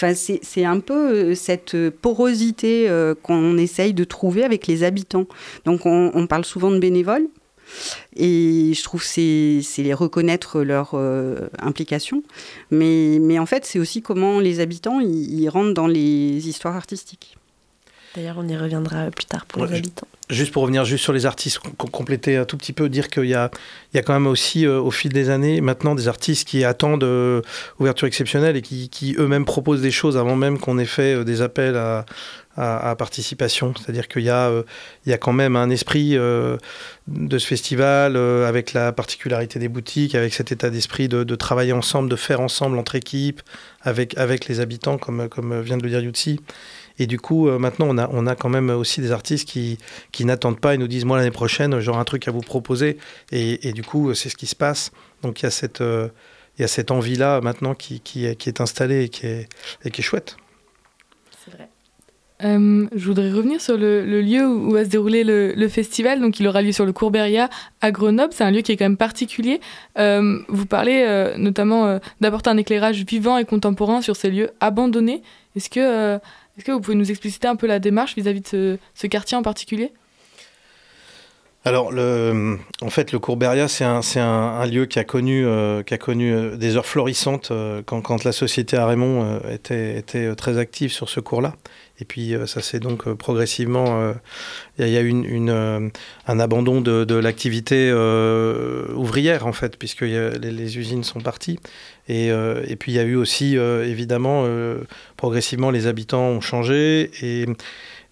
Enfin, 0.00 0.14
c'est 0.14 0.64
un 0.64 0.78
peu 0.78 0.94
euh, 1.10 1.34
cette 1.34 1.76
porosité 1.90 2.88
euh, 2.88 3.16
qu'on 3.20 3.58
essaye 3.58 3.94
de 3.94 4.04
trouver 4.04 4.44
avec 4.44 4.68
les 4.68 4.84
habitants. 4.84 5.26
Donc, 5.64 5.86
on, 5.86 6.26
parle 6.28 6.44
souvent 6.44 6.70
de 6.70 6.78
bénévoles. 6.78 7.26
Et 8.14 8.74
je 8.74 8.82
trouve 8.84 9.02
c'est 9.02 9.60
les 9.78 9.94
reconnaître 9.94 10.62
leur 10.62 10.92
euh, 10.94 11.48
implication. 11.58 12.22
Mais, 12.70 13.18
mais 13.20 13.40
en 13.40 13.46
fait, 13.46 13.64
c'est 13.64 13.80
aussi 13.80 14.00
comment 14.00 14.38
les 14.38 14.60
habitants 14.60 15.00
ils 15.00 15.48
rentrent 15.48 15.74
dans 15.74 15.88
les 15.88 16.48
histoires 16.48 16.76
artistiques. 16.76 17.36
D'ailleurs, 18.14 18.36
on 18.38 18.48
y 18.48 18.56
reviendra 18.56 19.10
plus 19.10 19.26
tard 19.26 19.44
pour 19.46 19.66
les 19.66 19.78
habitants. 19.78 20.06
Juste 20.30 20.52
pour 20.52 20.62
revenir 20.62 20.84
juste 20.84 21.04
sur 21.04 21.14
les 21.14 21.24
artistes, 21.24 21.58
compléter 21.90 22.36
un 22.36 22.44
tout 22.44 22.58
petit 22.58 22.74
peu, 22.74 22.90
dire 22.90 23.08
qu'il 23.08 23.24
y 23.24 23.34
a, 23.34 23.50
il 23.92 23.96
y 23.96 24.00
a 24.00 24.02
quand 24.02 24.12
même 24.12 24.26
aussi 24.26 24.66
euh, 24.66 24.78
au 24.78 24.90
fil 24.90 25.10
des 25.10 25.30
années 25.30 25.62
maintenant 25.62 25.94
des 25.94 26.06
artistes 26.06 26.46
qui 26.46 26.64
attendent 26.64 27.04
euh, 27.04 27.40
ouverture 27.78 28.06
exceptionnelle 28.06 28.54
et 28.54 28.60
qui, 28.60 28.90
qui 28.90 29.14
eux-mêmes 29.18 29.46
proposent 29.46 29.80
des 29.80 29.90
choses 29.90 30.18
avant 30.18 30.36
même 30.36 30.58
qu'on 30.58 30.78
ait 30.78 30.84
fait 30.84 31.14
euh, 31.14 31.24
des 31.24 31.40
appels 31.40 31.76
à, 31.76 32.04
à, 32.56 32.94
participation. 32.96 33.72
C'est-à-dire 33.74 34.06
qu'il 34.06 34.22
y, 34.22 34.30
a, 34.30 34.50
il 35.06 35.10
y 35.10 35.12
a 35.12 35.18
quand 35.18 35.32
même 35.32 35.54
un 35.54 35.70
esprit 35.70 36.14
de 36.16 36.58
ce 37.38 37.46
festival 37.46 38.16
avec 38.16 38.72
la 38.72 38.90
particularité 38.90 39.60
des 39.60 39.68
boutiques, 39.68 40.16
avec 40.16 40.34
cet 40.34 40.50
état 40.50 40.68
d'esprit 40.68 41.06
de, 41.08 41.36
travailler 41.36 41.72
ensemble, 41.72 42.10
de 42.10 42.16
faire 42.16 42.40
ensemble 42.40 42.76
entre 42.76 42.96
équipes, 42.96 43.42
avec, 43.82 44.18
avec 44.18 44.48
les 44.48 44.58
habitants, 44.58 44.98
comme, 44.98 45.28
comme 45.28 45.60
vient 45.60 45.76
de 45.76 45.84
le 45.84 45.88
dire 45.88 46.00
Yutsi. 46.00 46.40
Et 46.98 47.06
du 47.06 47.18
coup, 47.18 47.48
maintenant, 47.58 47.86
on 47.88 47.98
a, 47.98 48.08
on 48.12 48.26
a 48.26 48.34
quand 48.34 48.48
même 48.48 48.70
aussi 48.70 49.00
des 49.00 49.12
artistes 49.12 49.48
qui, 49.48 49.78
qui 50.12 50.24
n'attendent 50.24 50.60
pas 50.60 50.74
et 50.74 50.78
nous 50.78 50.88
disent, 50.88 51.04
moi, 51.04 51.16
l'année 51.16 51.30
prochaine, 51.30 51.78
j'aurai 51.80 51.98
un 51.98 52.04
truc 52.04 52.26
à 52.28 52.30
vous 52.30 52.40
proposer. 52.40 52.98
Et, 53.30 53.68
et 53.68 53.72
du 53.72 53.82
coup, 53.82 54.14
c'est 54.14 54.28
ce 54.28 54.36
qui 54.36 54.46
se 54.46 54.56
passe. 54.56 54.90
Donc, 55.22 55.40
il 55.40 55.44
y 55.44 55.46
a 55.46 55.50
cette, 55.50 55.82
il 56.58 56.62
y 56.62 56.64
a 56.64 56.68
cette 56.68 56.90
envie-là 56.90 57.40
maintenant 57.40 57.74
qui, 57.74 58.00
qui, 58.00 58.26
est 58.26 58.60
installée 58.60 59.04
et 59.04 59.08
qui 59.08 59.26
est, 59.26 59.48
et 59.84 59.90
qui 59.90 60.00
est 60.00 60.04
chouette. 60.04 60.36
C'est 61.44 61.52
vrai. 61.52 61.68
Euh, 62.44 62.86
je 62.94 63.06
voudrais 63.06 63.30
revenir 63.30 63.60
sur 63.60 63.76
le, 63.76 64.02
lieu 64.20 64.46
où, 64.46 64.72
va 64.72 64.84
se 64.84 64.90
dérouler 64.90 65.22
le, 65.22 65.68
festival. 65.68 66.20
Donc, 66.20 66.40
il 66.40 66.48
aura 66.48 66.62
lieu 66.62 66.72
sur 66.72 66.84
le 66.84 66.92
Courberia 66.92 67.48
à 67.80 67.92
Grenoble. 67.92 68.32
C'est 68.32 68.42
un 68.42 68.50
lieu 68.50 68.62
qui 68.62 68.72
est 68.72 68.76
quand 68.76 68.86
même 68.86 68.96
particulier. 68.96 69.60
Euh, 69.98 70.40
vous 70.48 70.66
parlez 70.66 71.04
euh, 71.06 71.36
notamment 71.38 72.00
d'apporter 72.20 72.50
un 72.50 72.56
éclairage 72.56 73.04
vivant 73.04 73.38
et 73.38 73.44
contemporain 73.44 74.02
sur 74.02 74.16
ces 74.16 74.30
lieux 74.30 74.50
abandonnés. 74.58 75.22
Est-ce 75.54 75.70
que, 75.70 76.18
est-ce 76.58 76.64
que 76.64 76.72
vous 76.72 76.80
pouvez 76.80 76.96
nous 76.96 77.10
expliciter 77.10 77.46
un 77.46 77.54
peu 77.54 77.68
la 77.68 77.78
démarche 77.78 78.16
vis-à-vis 78.16 78.40
de 78.52 78.78
ce 78.94 79.06
quartier 79.06 79.36
en 79.36 79.42
particulier? 79.42 79.92
Alors, 81.64 81.92
le, 81.92 82.58
en 82.80 82.90
fait, 82.90 83.12
le 83.12 83.18
Courberia, 83.18 83.68
c'est 83.68 83.84
un, 83.84 84.66
lieu 84.66 84.86
qui 84.86 84.98
a 84.98 85.04
connu, 85.04 85.44
euh, 85.44 85.82
euh, 85.90 86.56
des 86.56 86.76
heures 86.76 86.86
florissantes 86.86 87.50
euh, 87.50 87.82
quand, 87.84 88.24
la 88.24 88.32
société 88.32 88.76
à 88.76 88.86
Raymond 88.86 89.40
était, 89.50 90.02
très 90.36 90.58
active 90.58 90.90
sur 90.90 91.08
ce 91.08 91.20
cours-là. 91.20 91.54
Et 92.00 92.04
puis, 92.04 92.34
ça 92.46 92.62
s'est 92.62 92.80
donc 92.80 93.12
progressivement. 93.14 94.14
Il 94.78 94.88
y, 94.88 94.96
a 94.96 95.02
eu 95.02 95.12
un 95.48 96.40
abandon 96.40 96.80
de, 96.80 97.14
l'activité 97.14 97.92
ouvrière, 97.92 99.46
en 99.46 99.52
fait, 99.52 99.76
puisque 99.76 100.02
les, 100.02 100.78
usines 100.78 101.02
sont 101.02 101.20
parties. 101.20 101.58
Et, 102.08 102.30
puis, 102.78 102.92
il 102.92 102.94
y 102.94 103.00
a 103.00 103.02
eu 103.02 103.16
aussi, 103.16 103.56
évidemment, 103.56 104.46
progressivement, 105.16 105.72
les 105.72 105.88
habitants 105.88 106.28
ont 106.28 106.40
changé. 106.40 107.10
Et, 107.20 107.46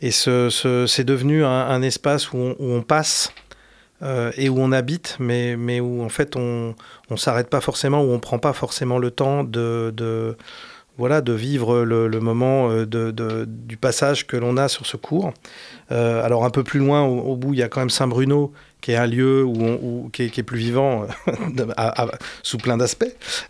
et 0.01 0.11
ce, 0.11 0.51
ce, 0.51 0.87
c'est 0.87 1.05
devenu 1.05 1.45
un, 1.45 1.83
espace 1.83 2.33
où 2.33 2.55
on, 2.59 2.83
passe 2.83 3.33
euh, 4.03 4.31
et 4.37 4.49
où 4.49 4.59
on 4.61 4.73
habite, 4.73 5.17
mais, 5.19 5.81
où 5.81 6.03
en 6.03 6.09
fait 6.11 6.37
on 6.37 6.75
ne 7.11 7.17
s'arrête 7.17 7.49
pas 7.49 7.63
forcément, 7.63 8.03
où 8.03 8.11
on 8.11 8.15
ne 8.15 8.19
prend 8.19 8.39
pas 8.39 8.53
forcément 8.53 8.99
le 8.99 9.11
temps 9.11 9.43
de 9.43 10.37
voilà, 10.99 11.21
de 11.21 11.33
vivre 11.33 11.85
le, 11.85 12.21
moment 12.21 12.71
euh, 12.71 12.87
du 13.47 13.77
passage 13.77 14.27
que 14.27 14.37
l'on 14.37 14.57
a 14.57 14.69
sur 14.69 14.87
ce 14.87 14.97
cours. 14.97 15.33
Euh, 15.93 16.25
alors 16.25 16.45
un 16.45 16.51
peu 16.51 16.65
plus 16.65 16.81
loin, 16.81 17.03
au, 17.03 17.37
bout, 17.37 17.55
il 17.55 17.61
y 17.61 17.63
a 17.63 17.69
quand 17.69 17.81
même 17.81 17.91
Saint-Bruno, 17.91 18.53
qui 18.81 18.93
est 18.93 18.97
un 18.97 19.07
lieu 19.07 19.45
où, 19.45 20.11
qui, 20.13 20.23
est, 20.23 20.43
plus 20.43 20.59
vivant 20.59 21.07
sous 22.43 22.59
plein 22.59 22.77
d'aspects, 22.77 23.05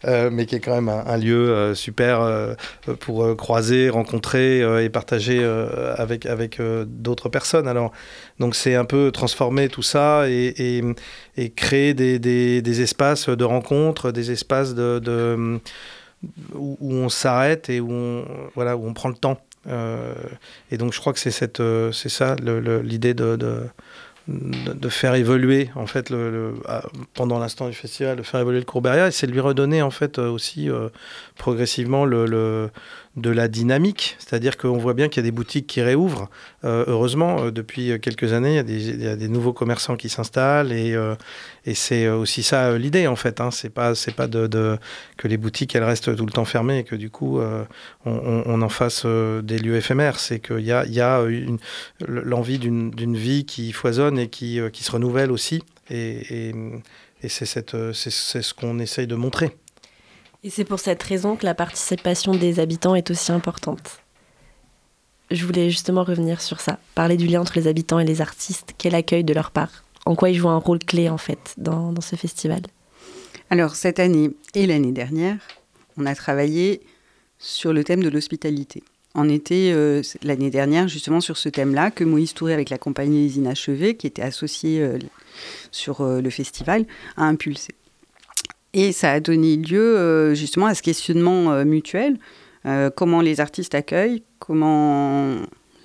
euh, 0.04 0.30
mais 0.32 0.46
qui 0.46 0.54
est 0.54 0.60
quand 0.60 0.74
même 0.74 0.88
un, 0.88 1.16
lieu 1.16 1.74
super 1.74 2.56
pour 3.00 3.36
croiser, 3.36 3.90
rencontrer 3.90 4.84
et 4.84 4.88
partager 4.88 5.44
avec, 5.96 6.26
d'autres 6.86 7.28
personnes. 7.28 7.68
Alors, 7.68 7.92
donc 8.38 8.54
c'est 8.54 8.74
un 8.74 8.84
peu 8.84 9.10
transformer 9.12 9.68
tout 9.68 9.82
ça 9.82 10.24
et, 10.28 10.82
créer 11.54 11.94
des, 11.94 12.82
espaces 12.82 13.28
de 13.28 13.44
rencontre, 13.44 14.10
des 14.10 14.30
espaces 14.30 14.74
de 14.74 15.60
où, 16.54 16.76
on 16.80 17.08
s'arrête 17.08 17.68
et 17.70 17.80
où 17.80 17.90
on, 17.90 18.24
voilà, 18.54 18.76
où 18.76 18.86
on 18.86 18.94
prend 18.94 19.08
le 19.08 19.14
temps. 19.14 19.40
Euh, 19.66 20.14
et 20.70 20.78
donc 20.78 20.92
je 20.92 21.00
crois 21.00 21.12
que 21.12 21.18
c'est 21.18 21.30
cette, 21.30 21.62
c'est 21.92 22.08
ça 22.08 22.36
l'idée 22.36 23.14
de, 23.14 23.36
de, 23.36 23.68
de, 24.28 24.88
faire 24.88 25.14
évoluer 25.14 25.70
en 25.74 25.86
fait 25.86 26.12
pendant 27.14 27.38
l'instant 27.38 27.68
du 27.68 27.74
festival, 27.74 28.16
de 28.16 28.22
faire 28.22 28.40
évoluer 28.40 28.58
le 28.58 28.64
Courberia 28.64 29.08
et 29.08 29.10
c'est 29.10 29.26
de 29.26 29.32
lui 29.32 29.40
redonner 29.40 29.82
en 29.82 29.90
fait 29.90 30.18
aussi 30.18 30.68
euh, 30.68 30.88
progressivement 31.36 32.04
le, 32.04 32.26
le, 32.26 32.70
de 33.16 33.30
la 33.30 33.48
dynamique. 33.48 34.16
C'est-à-dire 34.18 34.56
qu'on 34.56 34.76
voit 34.76 34.92
bien 34.92 35.08
qu'il 35.08 35.22
y 35.22 35.24
a 35.26 35.28
des 35.28 35.34
boutiques 35.34 35.66
qui 35.66 35.80
réouvrent. 35.80 36.28
Euh, 36.64 36.84
heureusement, 36.86 37.44
euh, 37.44 37.50
depuis 37.50 37.98
quelques 38.00 38.32
années, 38.34 38.62
il 38.68 39.02
y 39.02 39.08
a 39.08 39.16
des, 39.16 39.28
nouveaux 39.28 39.54
commerçants 39.54 39.96
qui 39.96 40.08
s'installent 40.08 40.72
et, 40.72 40.94
euh, 40.94 41.14
c'est 41.74 42.08
aussi 42.08 42.42
ça 42.42 42.76
l'idée 42.78 43.06
en 43.06 43.16
fait. 43.16 43.40
Hein. 43.40 43.50
C'est 43.50 43.70
pas 43.70 43.94
c'est 43.94 44.14
pas 44.14 44.28
de, 44.28 44.78
que 45.16 45.28
les 45.28 45.36
boutiques 45.36 45.74
elles 45.74 45.82
restent 45.82 46.14
tout 46.14 46.26
le 46.26 46.32
temps 46.32 46.44
fermées 46.44 46.80
et 46.80 46.84
que 46.84 46.94
du 46.94 47.10
coup 47.10 47.40
on, 48.04 48.62
en 48.62 48.68
fasse 48.68 49.04
des 49.04 49.58
lieux 49.58 49.74
éphémères. 49.74 50.20
C'est 50.20 50.38
qu'il 50.38 50.60
y 50.60 50.72
a 50.72 50.86
y 50.86 51.00
a 51.00 51.24
l'envie 52.06 52.58
d'une 52.58 53.16
vie 53.16 53.44
qui 53.46 53.72
foisonne 53.72 54.18
et 54.18 54.28
qui, 54.28 54.60
qui 54.72 54.84
se 54.84 54.92
renouvelle 54.92 55.32
aussi. 55.32 55.62
Et, 55.90 56.52
et, 57.22 57.28
c'est 57.28 57.46
c'est 57.46 58.42
ce 58.42 58.54
qu'on 58.54 58.78
essaye 58.78 59.08
de 59.08 59.16
montrer. 59.16 59.56
Et 60.46 60.50
c'est 60.50 60.64
pour 60.64 60.78
cette 60.78 61.02
raison 61.02 61.34
que 61.34 61.44
la 61.44 61.54
participation 61.54 62.32
des 62.32 62.60
habitants 62.60 62.94
est 62.94 63.10
aussi 63.10 63.32
importante. 63.32 63.98
Je 65.32 65.44
voulais 65.44 65.70
justement 65.70 66.04
revenir 66.04 66.40
sur 66.40 66.60
ça, 66.60 66.78
parler 66.94 67.16
du 67.16 67.26
lien 67.26 67.40
entre 67.40 67.58
les 67.58 67.66
habitants 67.66 67.98
et 67.98 68.04
les 68.04 68.20
artistes, 68.20 68.72
quel 68.78 68.94
accueil 68.94 69.24
de 69.24 69.34
leur 69.34 69.50
part, 69.50 69.82
en 70.04 70.14
quoi 70.14 70.30
ils 70.30 70.36
jouent 70.36 70.48
un 70.48 70.58
rôle 70.58 70.78
clé 70.78 71.08
en 71.08 71.18
fait 71.18 71.52
dans, 71.58 71.92
ce 72.00 72.14
festival. 72.14 72.60
Alors 73.50 73.74
cette 73.74 73.98
année 73.98 74.30
et 74.54 74.68
l'année 74.68 74.92
dernière, 74.92 75.38
on 75.96 76.06
a 76.06 76.14
travaillé 76.14 76.80
sur 77.40 77.72
le 77.72 77.82
thème 77.82 78.04
de 78.04 78.08
l'hospitalité. 78.08 78.84
On 79.16 79.28
était 79.28 79.72
euh, 79.74 80.00
l'année 80.22 80.50
dernière 80.50 80.86
justement 80.86 81.20
sur 81.20 81.38
ce 81.38 81.48
thème-là 81.48 81.90
que 81.90 82.04
Moïse 82.04 82.34
Touré 82.34 82.54
avec 82.54 82.70
la 82.70 82.78
compagnie 82.78 83.26
Les 83.26 83.38
Inachevés, 83.38 83.96
qui 83.96 84.06
était 84.06 84.22
associée 84.22 84.80
euh, 84.80 85.00
sur 85.72 86.02
euh, 86.02 86.20
le 86.20 86.30
festival, 86.30 86.86
a 87.16 87.24
impulsé. 87.24 87.74
Et 88.72 88.92
ça 88.92 89.12
a 89.12 89.20
donné 89.20 89.56
lieu 89.56 89.96
euh, 89.96 90.34
justement 90.34 90.66
à 90.66 90.74
ce 90.74 90.82
questionnement 90.82 91.52
euh, 91.52 91.64
mutuel. 91.64 92.18
Euh, 92.66 92.90
comment 92.94 93.20
les 93.20 93.40
artistes 93.40 93.74
accueillent, 93.74 94.22
comment 94.38 95.36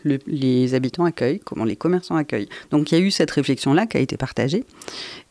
le, 0.03 0.17
les 0.25 0.73
habitants 0.73 1.05
accueillent, 1.05 1.39
comment 1.39 1.63
les 1.63 1.75
commerçants 1.75 2.15
accueillent. 2.15 2.49
Donc 2.71 2.91
il 2.91 2.97
y 2.97 3.01
a 3.01 3.05
eu 3.05 3.11
cette 3.11 3.31
réflexion-là 3.31 3.85
qui 3.85 3.97
a 3.97 3.99
été 3.99 4.17
partagée. 4.17 4.65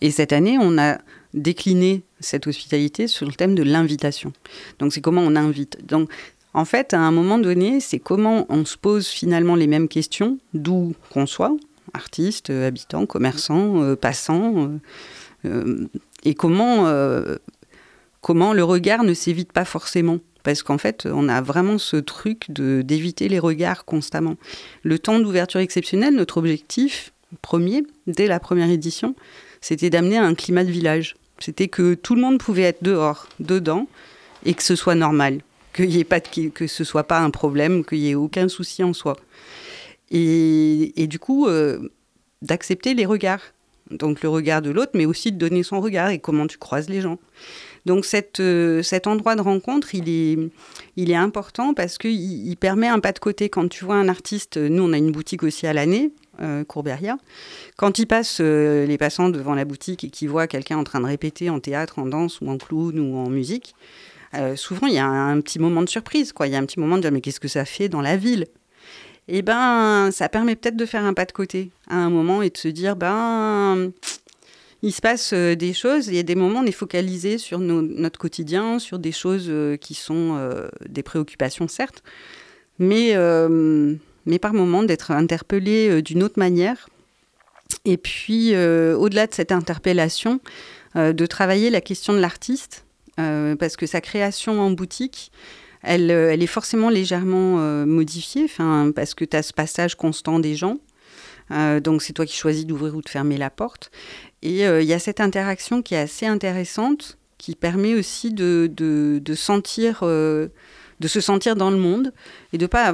Et 0.01 0.11
cette 0.11 0.33
année, 0.33 0.59
on 0.61 0.79
a 0.79 0.99
décliné 1.35 2.03
cette 2.21 2.47
hospitalité 2.47 3.09
sur 3.09 3.27
le 3.27 3.33
thème 3.33 3.55
de 3.55 3.63
l'invitation. 3.63 4.33
Donc 4.79 4.93
c'est 4.93 5.01
comment 5.01 5.23
on 5.23 5.35
invite. 5.35 5.85
Donc 5.85 6.09
en 6.55 6.65
fait, 6.65 6.95
à 6.95 7.01
un 7.01 7.11
moment 7.11 7.39
donné, 7.39 7.81
c'est 7.81 7.99
comment 7.99 8.47
on 8.49 8.65
se 8.65 8.77
pose 8.77 9.09
finalement 9.09 9.55
les 9.57 9.67
mêmes 9.67 9.89
questions, 9.89 10.39
d'où 10.55 10.95
qu'on 11.11 11.27
soit, 11.27 11.57
artiste, 11.95 12.51
habitant, 12.51 13.07
commerçant, 13.07 13.95
passant, 13.97 14.81
et 16.25 16.35
comment, 16.35 16.87
euh, 16.87 17.37
comment 18.21 18.53
le 18.53 18.65
regard 18.65 19.05
ne 19.05 19.15
s'évite 19.15 19.53
pas 19.53 19.65
forcément. 19.65 20.19
Parce 20.43 20.63
qu'en 20.63 20.79
fait, 20.79 21.07
on 21.11 21.29
a 21.29 21.43
vraiment 21.43 21.77
ce 21.77 21.97
truc 21.97 22.51
d'éviter 22.51 23.29
les 23.29 23.39
regards 23.39 23.85
constamment. 23.85 24.37
Le 24.83 24.99
temps 24.99 25.19
d'ouverture 25.19 25.61
exceptionnel, 25.61 26.15
notre 26.15 26.39
objectif 26.39 27.13
premier, 27.43 27.85
dès 28.07 28.27
la 28.27 28.41
première 28.41 28.71
édition, 28.71 29.15
c'était 29.61 29.91
d'amener 29.91 30.17
un 30.17 30.35
climat 30.35 30.65
de 30.65 30.71
village. 30.71 31.17
C'était 31.39 31.69
que 31.69 31.95
tout 31.95 32.15
le 32.15 32.23
monde 32.23 32.39
pouvait 32.39 32.63
être 32.63 32.83
dehors, 32.83 33.29
dedans, 33.39 33.87
et 34.45 34.55
que 34.55 34.63
ce 34.63 34.77
soit 34.77 34.95
normal, 34.95 35.41
qu'il 35.75 35.91
y 35.91 36.01
ait 36.01 36.05
pas 36.05 36.21
que 36.21 36.67
ce 36.67 36.85
soit 36.85 37.05
pas 37.05 37.21
un 37.21 37.31
problème, 37.31 37.85
qu'il 37.85 37.99
y 37.99 38.11
ait 38.11 38.15
aucun 38.15 38.49
souci 38.49 38.83
en 38.83 38.93
soi. 38.93 39.17
Et, 40.11 41.03
et 41.03 41.07
du 41.07 41.19
coup, 41.19 41.47
euh, 41.47 41.91
d'accepter 42.43 42.95
les 42.95 43.07
regards 43.07 43.43
donc 43.91 44.23
le 44.23 44.29
regard 44.29 44.63
de 44.63 44.71
l'autre, 44.71 44.93
mais 44.95 45.07
aussi 45.07 45.33
de 45.33 45.39
donner 45.39 45.63
son 45.63 45.81
regard 45.81 46.11
et 46.11 46.19
comment 46.19 46.47
tu 46.47 46.59
croises 46.59 46.89
les 46.89 47.01
gens. 47.01 47.19
Donc 47.87 48.07
euh, 48.41 48.83
cet 48.83 49.07
endroit 49.07 49.37
de 49.37 49.41
rencontre, 49.41 49.95
il 49.95 50.09
est, 50.09 50.39
il 50.97 51.11
est 51.11 51.17
important 51.17 51.73
parce 51.75 51.99
qu'il 51.99 52.13
il 52.13 52.57
permet 52.57 52.89
un 52.89 53.01
pas 53.01 53.13
de 53.13 53.19
côté. 53.19 53.49
Quand 53.49 53.69
tu 53.69 53.85
vois 53.85 53.97
un 53.97 54.09
artiste, 54.09 54.57
nous 54.59 54.83
on 54.83 54.93
a 54.93 54.99
une 54.99 55.13
boutique 55.13 55.43
aussi 55.43 55.67
à 55.67 55.73
l'année, 55.73 56.13
euh, 56.41 56.65
Courberia, 56.65 57.19
quand 57.77 57.99
il 57.99 58.07
passe 58.07 58.39
euh, 58.41 58.87
les 58.87 58.97
passants 58.97 59.29
devant 59.29 59.55
la 59.55 59.67
boutique 59.67 60.05
et 60.05 60.11
qu'ils 60.11 60.31
voient 60.31 60.47
quelqu'un 60.47 60.79
en 60.79 60.85
train 60.85 61.01
de 61.01 61.07
répéter 61.07 61.51
en 61.51 61.61
théâtre, 61.61 61.99
en 61.99 62.07
danse 62.07 62.41
ou 62.41 62.49
en 62.49 62.57
clown 62.57 62.99
ou 62.99 63.17
en 63.17 63.29
musique, 63.29 63.75
euh, 64.35 64.57
souvent 64.57 64.87
il 64.87 64.95
y 64.95 64.99
a 64.99 65.07
un, 65.07 65.41
petit 65.41 65.59
moment 65.59 65.83
de 65.83 65.89
surprise. 65.89 66.33
Il 66.41 66.51
y 66.51 66.55
a 66.55 66.59
un 66.59 66.65
petit 66.65 66.81
moment 66.81 66.97
de 66.97 67.03
dire 67.03 67.13
mais 67.13 67.21
qu'est-ce 67.21 67.41
que 67.41 67.49
ça 67.49 67.65
fait 67.65 67.89
dans 67.89 68.01
la 68.01 68.17
ville? 68.17 68.47
Eh 69.29 69.43
ben, 69.43 70.11
ça 70.11 70.29
permet 70.29 70.57
peut-être 70.57 70.77
de 70.77 70.87
faire 70.87 71.05
un 71.05 71.15
pas 71.15 71.25
de 71.25 71.33
côté 71.33 71.71
à 71.89 71.97
un 71.97 72.11
moment 72.11 72.43
et 72.43 72.51
de 72.51 72.57
se 72.57 72.69
dire, 72.69 72.97
ben, 72.97 73.93
il 74.83 74.93
se 74.93 75.01
passe 75.01 75.33
euh, 75.35 75.55
des 75.55 75.73
choses, 75.73 76.09
il 76.09 76.15
y 76.15 76.19
a 76.19 76.23
des 76.23 76.35
moments, 76.35 76.61
on 76.61 76.67
est 76.67 76.73
focalisé 76.73 77.39
sur 77.39 77.59
notre 77.59 78.19
quotidien, 78.19 78.79
sur 78.79 78.99
des 78.99 79.13
choses 79.13 79.47
euh, 79.49 79.77
qui 79.77 79.95
sont 79.95 80.37
euh, 80.39 80.69
des 80.89 81.03
préoccupations, 81.03 81.69
certes, 81.69 82.03
mais, 82.79 83.15
mais 84.25 84.39
par 84.39 84.55
moment 84.55 84.83
d'être 84.83 85.11
interpellé 85.11 86.01
d'une 86.01 86.23
autre 86.23 86.39
manière. 86.39 86.89
Et 87.85 87.99
puis, 87.99 88.57
au-delà 88.57 89.27
de 89.27 89.35
cette 89.35 89.53
interpellation, 89.53 90.41
de 90.95 91.27
travailler 91.27 91.69
la 91.69 91.83
question 91.83 92.15
de 92.15 92.21
l'artiste, 92.21 92.87
parce 93.17 93.77
que 93.77 93.85
sa 93.85 94.01
création 94.01 94.59
en 94.59 94.71
boutique, 94.71 95.31
elle, 95.83 96.11
elle 96.11 96.43
est 96.43 96.47
forcément 96.47 96.91
légèrement 96.91 97.57
modifiée, 97.87 98.47
parce 98.95 99.15
que 99.15 99.25
tu 99.25 99.37
as 99.37 99.43
ce 99.43 99.53
passage 99.53 99.95
constant 99.95 100.39
des 100.39 100.55
gens. 100.55 100.79
donc 101.83 102.03
c'est 102.03 102.13
toi 102.13 102.27
qui 102.27 102.37
choisis 102.37 102.67
d'ouvrir 102.67 102.97
ou 102.97 103.03
de 103.03 103.09
fermer 103.09 103.37
la 103.39 103.51
porte. 103.51 103.91
Et 104.43 104.65
il 104.65 104.85
y 104.85 104.93
a 104.93 104.99
cette 104.99 105.21
interaction 105.21 105.83
qui 105.83 105.95
est 105.95 105.99
assez 105.99 106.27
intéressante, 106.27 107.19
qui 107.39 107.55
permet 107.55 107.95
aussi 107.95 108.33
de, 108.33 109.23
sentir 109.35 110.01
de 110.03 111.09
se 111.09 111.21
sentir 111.21 111.57
dans 111.57 111.71
le 111.71 111.79
monde 111.79 112.13
et 112.53 112.59
de 112.59 112.67
pas 112.67 112.93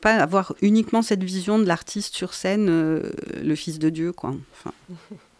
pas 0.00 0.14
avoir 0.14 0.54
uniquement 0.62 1.02
cette 1.02 1.24
vision 1.24 1.58
de 1.58 1.64
l'artiste 1.64 2.14
sur 2.14 2.34
scène, 2.34 2.68
le 2.68 3.54
fils 3.56 3.78
de 3.78 3.90
Dieu, 3.90 4.12
quoi. 4.12 4.34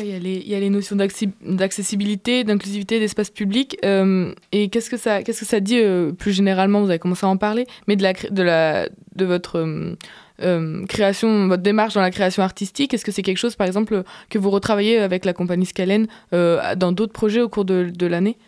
il 0.00 0.48
y, 0.48 0.54
a 0.54 0.60
les 0.60 0.70
notions 0.70 0.96
d'accessibilité, 0.96 2.44
d'inclusivité, 2.44 3.00
d'espace 3.00 3.30
public. 3.30 3.78
Euh, 3.84 4.34
et 4.52 4.68
qu'est-ce 4.68 4.90
que 4.90 4.96
ça, 4.96 5.22
qu'est-ce 5.22 5.40
que 5.40 5.46
ça 5.46 5.60
dit 5.60 5.78
euh, 5.78 6.12
plus 6.12 6.32
généralement 6.32 6.80
Vous 6.80 6.88
avez 6.88 6.98
commencé 6.98 7.26
à 7.26 7.28
en 7.28 7.36
parler, 7.36 7.66
mais 7.86 7.96
de, 7.96 9.24
votre 9.24 9.64
euh, 10.40 10.86
création, 10.86 11.48
votre 11.48 11.62
démarche 11.62 11.94
dans 11.94 12.00
la 12.00 12.10
création 12.10 12.42
artistique. 12.42 12.94
Est-ce 12.94 13.04
que 13.04 13.12
c'est 13.12 13.22
quelque 13.22 13.38
chose, 13.38 13.56
par 13.56 13.66
exemple, 13.66 14.02
que 14.30 14.38
vous 14.38 14.50
retravaillez 14.50 14.98
avec 14.98 15.24
la 15.24 15.32
compagnie 15.32 15.66
Scalen 15.66 16.06
dans 16.32 16.92
d'autres 16.92 17.12
projets 17.12 17.40
au 17.40 17.48
cours 17.48 17.64
de, 17.64 18.06
l'année? 18.06 18.38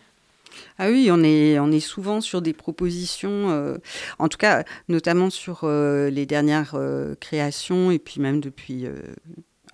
Ah 0.77 0.89
oui, 0.89 1.09
on 1.11 1.21
est 1.23 1.79
souvent 1.79 2.21
sur 2.21 2.41
des 2.41 2.53
propositions, 2.53 3.77
en 4.19 4.27
tout 4.27 4.37
cas 4.37 4.63
notamment 4.87 5.29
sur 5.29 5.67
les 5.67 6.25
dernières 6.25 6.75
créations 7.19 7.91
et 7.91 7.99
puis 7.99 8.21
même 8.21 8.39
depuis 8.39 8.87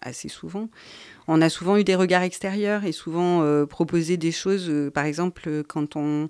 assez 0.01 0.29
souvent 0.29 0.69
on 1.27 1.41
a 1.41 1.49
souvent 1.49 1.77
eu 1.77 1.83
des 1.83 1.95
regards 1.95 2.23
extérieurs 2.23 2.83
et 2.85 2.91
souvent 2.91 3.41
euh, 3.41 3.65
proposé 3.65 4.17
des 4.17 4.31
choses. 4.31 4.69
Euh, 4.69 4.89
par 4.89 5.05
exemple, 5.05 5.63
quand 5.67 5.95
on, 5.95 6.29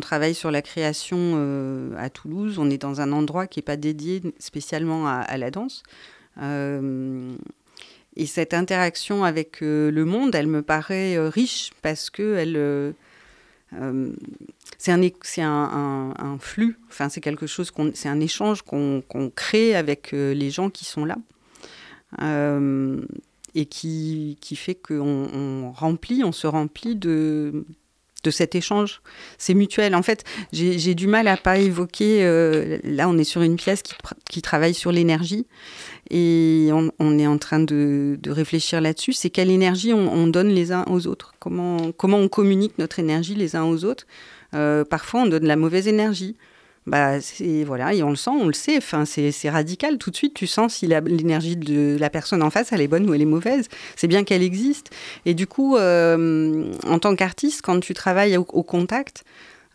travaille 0.00 0.34
sur 0.34 0.50
la 0.50 0.62
création 0.62 1.16
euh, 1.18 1.94
à 1.96 2.10
Toulouse, 2.10 2.58
on 2.58 2.70
est 2.70 2.78
dans 2.78 3.00
un 3.00 3.12
endroit 3.12 3.46
qui 3.46 3.58
n'est 3.58 3.64
pas 3.64 3.76
dédié 3.76 4.22
spécialement 4.38 5.06
à, 5.06 5.36
la 5.36 5.50
danse. 5.50 5.82
et 8.16 8.26
cette 8.26 8.54
interaction 8.54 9.24
avec 9.24 9.60
le 9.60 10.04
monde, 10.04 10.34
elle 10.34 10.46
me 10.46 10.62
paraît 10.62 11.16
riche 11.28 11.70
parce 11.82 12.10
que 12.10 12.92
c'est 14.78 14.92
un, 15.42 16.36
flux, 16.40 16.78
enfin, 16.88 17.08
c'est 17.08 17.20
quelque 17.20 17.46
chose, 17.46 17.72
c'est 17.94 18.08
un 18.08 18.20
échange 18.20 18.62
qu'on, 18.62 19.02
crée 19.34 19.76
avec 19.76 20.12
les 20.12 20.50
gens 20.50 20.70
qui 20.70 20.84
sont 20.84 21.04
là 21.04 21.16
et 23.54 23.66
qui, 23.66 24.38
qui 24.40 24.56
fait 24.56 24.74
qu'on 24.74 25.28
on 25.32 25.72
remplit, 25.72 26.24
on 26.24 26.32
se 26.32 26.46
remplit 26.46 26.96
de, 26.96 27.64
de 28.24 28.30
cet 28.30 28.54
échange. 28.54 29.00
C'est 29.38 29.54
mutuel. 29.54 29.94
En 29.94 30.02
fait, 30.02 30.24
j'ai 30.52 30.94
du 30.94 31.06
mal 31.06 31.28
à 31.28 31.36
pas 31.36 31.58
évoquer. 31.58 32.24
Euh, 32.24 32.78
là, 32.82 33.08
on 33.08 33.16
est 33.18 33.24
sur 33.24 33.42
une 33.42 33.56
pièce 33.56 33.82
qui, 33.82 33.94
qui 34.28 34.42
travaille 34.42 34.74
sur 34.74 34.90
l'énergie 34.90 35.46
et 36.10 36.70
on, 36.72 37.18
est 37.18 37.26
en 37.26 37.38
train 37.38 37.60
de, 37.60 38.18
de 38.20 38.30
réfléchir 38.30 38.80
là-dessus. 38.80 39.12
C'est 39.12 39.30
quelle 39.30 39.50
énergie 39.50 39.92
on, 39.92 40.12
on, 40.12 40.26
donne 40.26 40.48
les 40.48 40.72
uns 40.72 40.84
aux 40.88 41.06
autres? 41.06 41.34
Comment, 41.38 41.92
comment 41.92 42.18
on 42.18 42.28
communique 42.28 42.78
notre 42.78 42.98
énergie 42.98 43.34
les 43.34 43.54
uns 43.54 43.64
aux 43.64 43.84
autres? 43.84 44.06
Euh, 44.54 44.84
Parfois, 44.84 45.22
on 45.22 45.26
donne 45.26 45.46
la 45.46 45.56
mauvaise 45.56 45.86
énergie 45.88 46.36
bah 46.86 47.18
voilà 47.64 47.94
et 47.94 48.02
on 48.02 48.10
le 48.10 48.16
sent, 48.16 48.30
on 48.30 48.46
le 48.46 48.52
sait. 48.52 48.76
Enfin, 48.76 49.04
c'est 49.06 49.50
radical. 49.50 49.96
Tout 49.98 50.10
de 50.10 50.16
suite, 50.16 50.34
tu 50.34 50.46
sens 50.46 50.74
si 50.74 50.86
l'énergie 50.86 51.56
de 51.56 51.96
la 51.98 52.10
personne 52.10 52.42
en 52.42 52.50
face 52.50 52.72
elle 52.72 52.82
est 52.82 52.88
bonne 52.88 53.08
ou 53.08 53.14
elle 53.14 53.22
est 53.22 53.26
mauvaise. 53.26 53.68
C'est 53.96 54.08
bien 54.08 54.24
qu'elle 54.24 54.42
existe. 54.42 54.90
Et 55.24 55.34
du 55.34 55.46
coup, 55.46 55.76
euh, 55.76 56.70
en 56.86 56.98
tant 56.98 57.16
qu'artiste, 57.16 57.62
quand 57.62 57.80
tu 57.80 57.94
travailles 57.94 58.36
au, 58.36 58.44
contact, 58.44 59.24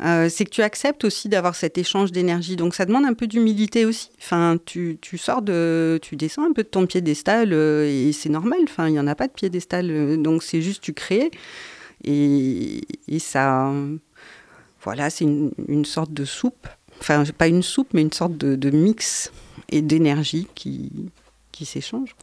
euh, 0.02 0.30
c'est 0.30 0.46
que 0.46 0.52
tu 0.52 0.62
acceptes 0.62 1.04
aussi 1.04 1.30
d'avoir 1.30 1.56
cet 1.56 1.80
échange 1.80 2.12
d'énergie. 2.12 2.56
Donc 2.56 2.76
ça 2.76 2.86
demande 2.86 3.06
un 3.06 3.16
peu 3.16 3.26
d'humilité 3.26 3.86
aussi. 3.86 4.12
Enfin, 4.20 4.58
tu, 4.64 5.00
tu, 5.02 5.18
sors 5.18 5.42
de, 5.42 6.00
tu 6.04 6.16
descends 6.16 6.44
un 6.44 6.54
peu 6.54 6.62
de 6.62 6.70
ton 6.70 6.86
piédestal 6.86 7.54
euh, 7.54 7.90
et 7.90 8.12
c'est 8.14 8.30
normal. 8.30 8.60
Enfin, 8.64 8.88
il 8.88 8.92
n'y 8.92 9.00
en 9.00 9.08
a 9.08 9.16
pas 9.16 9.28
de 9.28 9.34
piédestal. 9.34 10.22
donc 10.22 10.44
c'est 10.44 10.62
juste 10.62 10.84
tu 10.84 10.94
crées 10.94 11.32
et, 12.04 12.82
et 13.08 13.20
ça, 13.20 13.74
voilà, 14.84 15.10
c'est 15.10 15.26
une, 15.26 15.52
une 15.68 15.86
sorte 15.86 16.14
de 16.14 16.24
soupe 16.24 16.68
enfin 17.00 17.24
pas 17.38 17.48
une 17.48 17.64
soupe, 17.64 17.90
mais 17.94 18.02
une 18.02 18.12
sorte 18.12 18.38
de, 18.38 18.70
mix 18.70 19.32
et 19.70 19.82
d'énergie 19.82 20.48
qui, 20.56 20.92
qui 21.52 21.66
s'échange. 21.66 22.16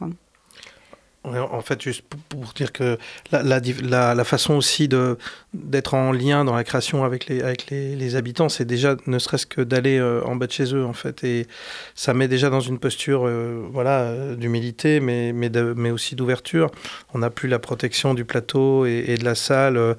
En 1.26 1.60
fait, 1.60 1.82
juste 1.82 2.04
pour 2.28 2.52
dire 2.54 2.72
que 2.72 2.98
la, 3.32 4.24
façon 4.24 4.54
aussi 4.54 4.88
d'être 4.88 5.94
en 5.94 6.12
lien 6.12 6.44
dans 6.44 6.54
la 6.54 6.62
création 6.62 7.02
avec 7.02 7.26
les, 7.26 7.42
avec 7.42 7.68
les, 7.68 8.16
habitants, 8.16 8.48
c'est 8.48 8.64
déjà 8.64 8.96
ne 9.06 9.18
serait-ce 9.18 9.46
que 9.46 9.60
d'aller 9.60 9.98
euh, 9.98 10.22
en 10.24 10.36
bas 10.36 10.46
de 10.46 10.52
chez 10.52 10.72
eux, 10.74 10.84
en 10.84 10.92
fait. 10.92 11.24
Et 11.24 11.48
ça 11.96 12.14
met 12.14 12.28
déjà 12.28 12.48
dans 12.48 12.60
une 12.60 12.78
posture 12.78 13.26
euh, 13.26 13.66
voilà, 13.72 14.02
euh, 14.02 14.36
d'humilité, 14.36 15.00
mais, 15.00 15.32
mais, 15.32 15.50
mais 15.74 15.90
aussi 15.90 16.14
d'ouverture. 16.14 16.70
On 17.12 17.18
n'a 17.18 17.30
plus 17.30 17.48
la 17.48 17.58
protection 17.58 18.14
du 18.14 18.24
plateau 18.24 18.86
et, 18.86 19.16
de 19.18 19.24
la 19.24 19.34
salle, 19.34 19.96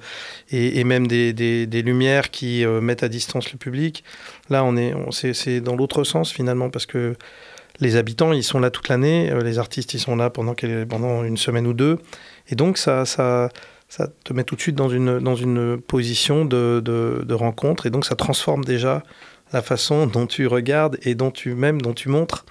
et, 0.50 0.82
même 0.84 1.06
des, 1.06 1.34
des, 1.34 1.66
des 1.66 1.82
lumières 1.82 2.30
qui 2.30 2.64
mettent 2.66 3.02
à 3.02 3.08
distance 3.08 3.52
le 3.52 3.58
public. 3.58 4.02
Là, 4.48 4.64
on 4.64 4.76
est, 4.76 4.94
on, 4.94 5.10
c'est 5.10 5.60
dans 5.60 5.76
l'autre 5.76 6.04
sens, 6.04 6.32
finalement, 6.32 6.70
parce 6.70 6.86
que 6.86 7.14
les 7.80 7.96
habitants, 7.96 8.32
ils 8.32 8.44
sont 8.44 8.58
là 8.58 8.70
toute 8.70 8.88
l'année, 8.88 9.30
euh, 9.30 9.40
les 9.40 9.58
artistes, 9.58 9.94
ils 9.94 10.00
sont 10.00 10.16
là 10.16 10.30
pendant, 10.30 10.54
une 11.24 11.36
semaine 11.36 11.66
ou 11.66 11.72
deux. 11.72 11.98
Et 12.48 12.54
donc, 12.54 12.78
ça, 12.78 13.04
ça, 13.04 13.50
ça 13.88 14.08
te 14.24 14.32
met 14.32 14.44
tout 14.44 14.56
de 14.56 14.60
suite 14.60 14.76
dans 14.76 14.88
une, 14.88 15.18
dans 15.18 15.36
une 15.36 15.80
position 15.80 16.44
de, 16.44 16.80
de, 16.84 17.34
rencontre. 17.34 17.86
Et 17.86 17.90
donc, 17.90 18.04
ça 18.04 18.16
transforme 18.16 18.64
déjà 18.64 19.02
la 19.52 19.62
façon 19.62 20.06
dont 20.06 20.26
tu 20.26 20.46
regardes 20.46 20.98
et 21.02 21.14
dont 21.14 21.30
tu 21.30 21.54
même 21.54 21.80
dont 21.80 21.94
tu 21.94 22.10
montres. 22.10 22.44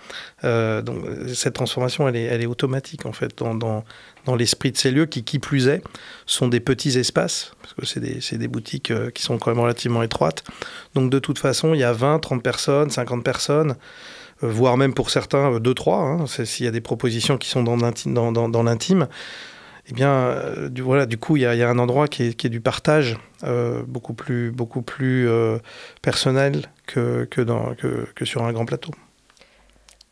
Euh, 0.43 0.81
donc, 0.81 1.03
cette 1.31 1.53
transformation, 1.53 2.07
elle 2.07 2.15
est, 2.15 2.23
elle 2.23 2.41
est 2.41 2.47
automatique, 2.47 3.05
en 3.05 3.11
fait, 3.11 3.37
dans, 3.37 3.53
dans, 3.53 3.83
dans 4.25 4.35
l'esprit 4.35 4.71
de 4.71 4.77
ces 4.77 4.89
lieux 4.89 5.05
qui, 5.05 5.23
qui 5.23 5.37
plus 5.37 5.67
est, 5.67 5.83
sont 6.25 6.47
des 6.47 6.59
petits 6.59 6.97
espaces, 6.97 7.51
parce 7.61 7.73
que 7.75 7.85
c'est 7.85 7.99
des, 7.99 8.37
des, 8.37 8.47
boutiques 8.47 8.89
euh, 8.89 9.11
qui 9.11 9.21
sont 9.21 9.37
quand 9.37 9.51
même 9.51 9.59
relativement 9.59 10.01
étroites. 10.01 10.43
Donc, 10.95 11.11
de 11.11 11.19
toute 11.19 11.37
façon, 11.37 11.75
il 11.75 11.81
y 11.81 11.83
a 11.83 11.93
20, 11.93 12.17
30 12.19 12.41
personnes, 12.41 12.89
50 12.89 13.23
personnes. 13.23 13.75
Euh, 14.43 14.49
voire 14.49 14.77
même 14.77 14.93
pour 14.93 15.09
certains 15.09 15.57
2-3, 15.59 16.19
euh, 16.19 16.23
hein, 16.23 16.45
s'il 16.45 16.65
y 16.65 16.69
a 16.69 16.71
des 16.71 16.81
propositions 16.81 17.37
qui 17.37 17.49
sont 17.49 17.63
dans 17.63 17.75
l'intime, 17.75 18.13
dans, 18.13 18.63
l'intime 18.63 19.07
eh 19.89 19.93
bien, 19.93 20.11
euh, 20.11 20.69
du, 20.69 20.81
voilà, 20.81 21.05
du 21.05 21.17
coup, 21.17 21.37
il 21.37 21.41
y, 21.41 21.45
a 21.45 21.69
un 21.69 21.79
endroit 21.79 22.07
qui 22.07 22.23
est, 22.23 22.49
du 22.49 22.61
partage 22.61 23.17
beaucoup 23.87 24.13
plus, 24.13 24.51
beaucoup 24.51 24.81
plus 24.81 25.29
personnel 26.01 26.63
que, 26.85 27.27
sur 28.23 28.43
un 28.43 28.51
grand 28.51 28.65
plateau. 28.65 28.91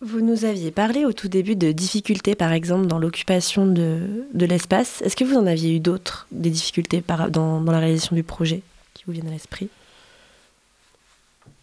Vous 0.02 0.22
nous 0.22 0.46
aviez 0.46 0.72
parlé 0.72 1.04
au 1.04 1.14
tout 1.14 1.28
début 1.28 1.56
de 1.56 1.72
difficultés, 1.72 2.36
par 2.36 2.54
exemple, 2.54 2.88
dans 2.88 3.00
l'occupation 3.00 3.66
de, 3.66 4.26
l'espace. 4.34 5.02
Est-ce 5.02 5.16
que 5.16 5.24
vous 5.24 5.36
en 5.36 5.46
aviez 5.46 5.76
eu 5.76 5.80
d'autres, 5.80 6.28
des 6.32 6.52
difficultés 6.52 7.04
dans 7.30 7.62
la 7.64 7.80
réalisation 7.80 8.16
du 8.16 8.24
projet 8.24 8.62
qui 8.94 9.04
vous 9.06 9.12
viennent 9.12 9.28
à 9.28 9.32
l'esprit? 9.32 9.70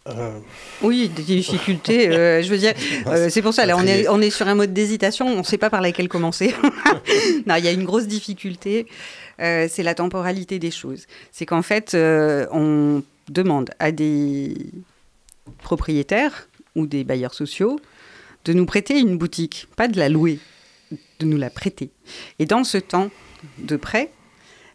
Euh. 0.08 0.38
Oui, 0.82 1.08
des 1.08 1.22
difficultés. 1.22 2.08
Euh, 2.12 2.42
je 2.42 2.50
veux 2.50 2.58
dire, 2.58 2.74
euh, 3.06 3.28
c'est 3.30 3.42
pour 3.42 3.54
ça. 3.54 3.64
Là, 3.64 3.76
on 3.76 3.86
est, 3.86 4.08
on 4.08 4.20
est 4.20 4.30
sur 4.30 4.46
un 4.48 4.54
mode 4.54 4.72
d'hésitation. 4.72 5.26
On 5.26 5.38
ne 5.38 5.42
sait 5.42 5.58
pas 5.58 5.70
par 5.70 5.80
laquelle 5.80 6.08
commencer. 6.08 6.54
non, 7.46 7.54
il 7.56 7.64
y 7.64 7.68
a 7.68 7.72
une 7.72 7.84
grosse 7.84 8.06
difficulté. 8.06 8.86
c'est 9.38 9.82
la 9.82 9.94
temporalité 9.94 10.58
des 10.58 10.70
choses. 10.70 11.06
C'est 11.30 11.46
qu'en 11.46 11.62
fait, 11.62 11.94
on 11.94 13.02
demande 13.28 13.70
à 13.78 13.92
des 13.92 14.54
propriétaires 15.62 16.48
ou 16.74 16.86
des 16.86 17.04
bailleurs 17.04 17.34
sociaux 17.34 17.78
de 18.44 18.52
nous 18.52 18.66
prêter 18.66 18.98
une 18.98 19.16
boutique, 19.16 19.68
pas 19.76 19.88
de 19.88 19.98
la 19.98 20.08
louer, 20.08 20.38
de 21.20 21.26
nous 21.26 21.36
la 21.36 21.50
prêter. 21.50 21.90
Et 22.38 22.46
dans 22.46 22.64
ce 22.64 22.78
temps 22.78 23.10
de 23.58 23.76
prêt, 23.76 24.10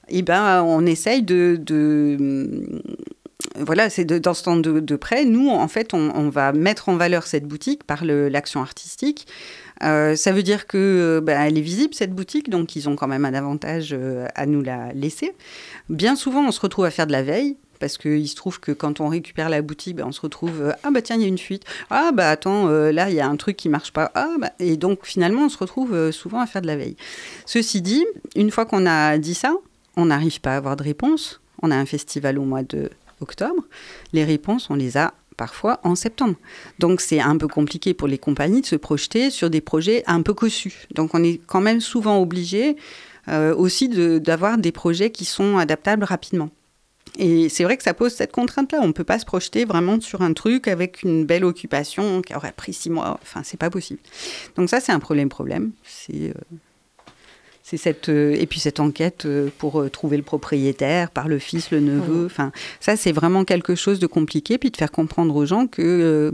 eh 0.09 0.21
ben, 0.21 0.63
on 0.63 0.85
essaye 0.85 1.21
de, 1.21 1.59
de 1.61 2.81
voilà, 3.59 3.89
c'est 3.89 4.05
dans 4.05 4.33
ce 4.33 4.43
temps 4.43 4.57
de, 4.57 4.95
prêt, 4.95 5.25
nous, 5.25 5.49
en 5.49 5.67
fait, 5.67 5.93
on, 5.93 6.29
va 6.29 6.51
mettre 6.51 6.89
en 6.89 6.97
valeur 6.97 7.25
cette 7.27 7.45
boutique 7.45 7.83
par 7.83 8.05
l'action 8.05 8.61
artistique. 8.61 9.27
Euh, 9.83 10.15
ça 10.15 10.31
veut 10.31 10.43
dire 10.43 10.65
que 10.65 10.77
euh, 10.77 11.21
bah, 11.21 11.33
elle 11.33 11.57
est 11.57 11.61
visible 11.61 11.93
cette 11.93 12.13
boutique, 12.13 12.49
donc 12.49 12.75
ils 12.75 12.89
ont 12.89 12.95
quand 12.95 13.07
même 13.07 13.25
un 13.25 13.33
avantage 13.33 13.89
euh, 13.93 14.25
à 14.35 14.45
nous 14.45 14.61
la 14.61 14.91
laisser. 14.93 15.33
Bien 15.89 16.15
souvent, 16.15 16.47
on 16.47 16.51
se 16.51 16.59
retrouve 16.59 16.85
à 16.85 16.91
faire 16.91 17.07
de 17.07 17.11
la 17.11 17.23
veille. 17.23 17.57
Parce 17.79 17.99
qu'il 17.99 18.27
se 18.27 18.35
trouve 18.35 18.59
que 18.59 18.71
quand 18.71 19.01
on 19.01 19.07
récupère 19.07 19.49
la 19.49 19.61
boutique, 19.61 19.97
bah, 19.97 20.03
on 20.07 20.11
se 20.11 20.21
retrouve 20.21 20.73
ah 20.81 20.89
bah 20.89 21.03
tiens 21.03 21.15
il 21.15 21.21
y 21.21 21.25
a 21.25 21.27
une 21.27 21.37
fuite 21.37 21.61
ah 21.91 22.09
bah 22.11 22.31
attends 22.31 22.67
là 22.67 23.07
il 23.07 23.15
y 23.15 23.19
a 23.19 23.27
un 23.27 23.35
truc 23.35 23.55
qui 23.55 23.69
marche 23.69 23.93
pas 23.93 24.09
ah 24.15 24.31
bah, 24.39 24.49
et 24.57 24.77
donc 24.77 25.05
finalement 25.05 25.43
on 25.43 25.49
se 25.49 25.59
retrouve 25.59 26.09
souvent 26.09 26.39
à 26.39 26.47
faire 26.47 26.63
de 26.63 26.65
la 26.65 26.75
veille. 26.75 26.95
Ceci 27.45 27.83
dit, 27.83 28.03
une 28.35 28.49
fois 28.49 28.65
qu'on 28.65 28.87
a 28.87 29.19
dit 29.19 29.35
ça, 29.35 29.53
on 29.95 30.05
n'arrive 30.05 30.41
pas 30.41 30.53
à 30.53 30.57
avoir 30.57 30.75
de 30.75 30.81
réponse. 30.81 31.39
On 31.61 31.69
a 31.69 31.75
un 31.75 31.85
festival 31.85 32.39
au 32.39 32.45
mois 32.45 32.63
de 32.63 32.89
octobre. 33.21 33.63
Les 34.13 34.23
réponses, 34.23 34.69
on 34.69 34.75
les 34.75 34.97
a 34.97 35.13
parfois 35.37 35.79
en 35.83 35.95
septembre. 35.95 36.35
Donc 36.79 36.99
c'est 36.99 37.19
un 37.19 37.37
peu 37.37 37.47
compliqué 37.47 37.93
pour 37.93 38.07
les 38.07 38.17
compagnies 38.17 38.61
de 38.61 38.65
se 38.65 38.75
projeter 38.75 39.29
sur 39.29 39.49
des 39.49 39.61
projets 39.61 40.03
un 40.07 40.21
peu 40.21 40.33
cossus. 40.33 40.87
Donc 40.93 41.13
on 41.13 41.23
est 41.23 41.39
quand 41.45 41.61
même 41.61 41.79
souvent 41.79 42.19
obligé 42.19 42.75
euh, 43.29 43.55
aussi 43.55 43.87
d'avoir 44.19 44.57
des 44.57 44.71
projets 44.71 45.11
qui 45.11 45.25
sont 45.25 45.57
adaptables 45.57 46.03
rapidement. 46.03 46.49
et 47.19 47.49
c'est 47.49 47.63
vrai 47.63 47.77
que 47.77 47.83
ça 47.83 47.93
pose 47.93 48.13
cette 48.13 48.31
contrainte-là. 48.31 48.79
On 48.81 48.87
ne 48.87 48.93
peut 48.93 49.03
pas 49.03 49.19
se 49.19 49.25
projeter 49.25 49.65
vraiment 49.65 50.01
sur 50.01 50.21
un 50.21 50.33
truc 50.33 50.67
avec 50.67 51.03
une 51.03 51.25
belle 51.25 51.45
occupation 51.45 52.21
qui 52.21 52.33
aurait 52.35 52.51
pris 52.51 52.73
six 52.73 52.89
mois. 52.89 53.19
Enfin, 53.21 53.41
c'est 53.43 53.57
pas 53.57 53.69
possible. 53.69 53.99
Donc 54.55 54.69
ça, 54.69 54.79
c'est 54.79 54.91
un 54.91 54.99
problème. 54.99 55.29
Problème. 55.29 55.71
C'est 55.83 56.33
c'est 57.69 57.75
cette 57.75 58.07
euh, 58.07 58.33
et 58.39 58.45
puis 58.45 58.61
cette 58.61 58.79
enquête 58.79 59.25
euh, 59.25 59.49
pour 59.57 59.81
euh, 59.81 59.89
trouver 59.89 60.15
le 60.15 60.23
propriétaire 60.23 61.11
par 61.11 61.27
le 61.27 61.37
fils, 61.37 61.69
le 61.69 61.81
neveu. 61.81 62.25
Enfin, 62.25 62.53
ça 62.79 62.95
c'est 62.95 63.11
vraiment 63.11 63.43
quelque 63.43 63.75
chose 63.75 63.99
de 63.99 64.07
compliqué. 64.07 64.57
Puis 64.57 64.71
de 64.71 64.77
faire 64.77 64.89
comprendre 64.89 65.35
aux 65.35 65.45
gens 65.45 65.67
que 65.67 66.33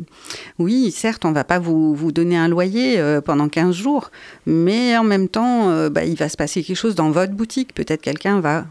oui, 0.59 0.91
certes, 0.91 1.25
on 1.25 1.31
va 1.31 1.43
pas 1.43 1.57
vous, 1.57 1.95
vous 1.95 2.11
donner 2.11 2.37
un 2.37 2.47
loyer 2.47 3.01
pendant 3.25 3.49
15 3.49 3.75
jours, 3.75 4.11
mais 4.45 4.95
en 4.95 5.03
même 5.03 5.27
temps, 5.27 5.89
bah, 5.89 6.05
il 6.05 6.15
va 6.15 6.29
se 6.29 6.37
passer 6.37 6.63
quelque 6.63 6.77
chose 6.77 6.95
dans 6.95 7.09
votre 7.09 7.33
boutique. 7.33 7.73
Peut-être 7.73 8.01
quelqu'un 8.01 8.39
va 8.39 8.65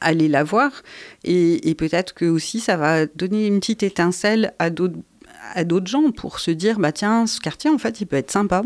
aller 0.00 0.28
la 0.28 0.44
voir 0.44 0.70
et, 1.24 1.68
et 1.68 1.74
peut-être 1.74 2.14
que 2.14 2.26
aussi 2.26 2.60
ça 2.60 2.76
va 2.76 3.06
donner 3.06 3.48
une 3.48 3.58
petite 3.58 3.82
étincelle 3.82 4.52
à 4.60 4.70
d'autres 4.70 4.98
à 5.54 5.64
d'autres 5.64 5.86
gens 5.86 6.10
pour 6.10 6.38
se 6.38 6.50
dire 6.50 6.78
bah 6.78 6.92
tiens 6.92 7.26
ce 7.26 7.38
quartier 7.38 7.70
en 7.70 7.78
fait 7.78 8.00
il 8.00 8.06
peut 8.06 8.16
être 8.16 8.30
sympa 8.30 8.62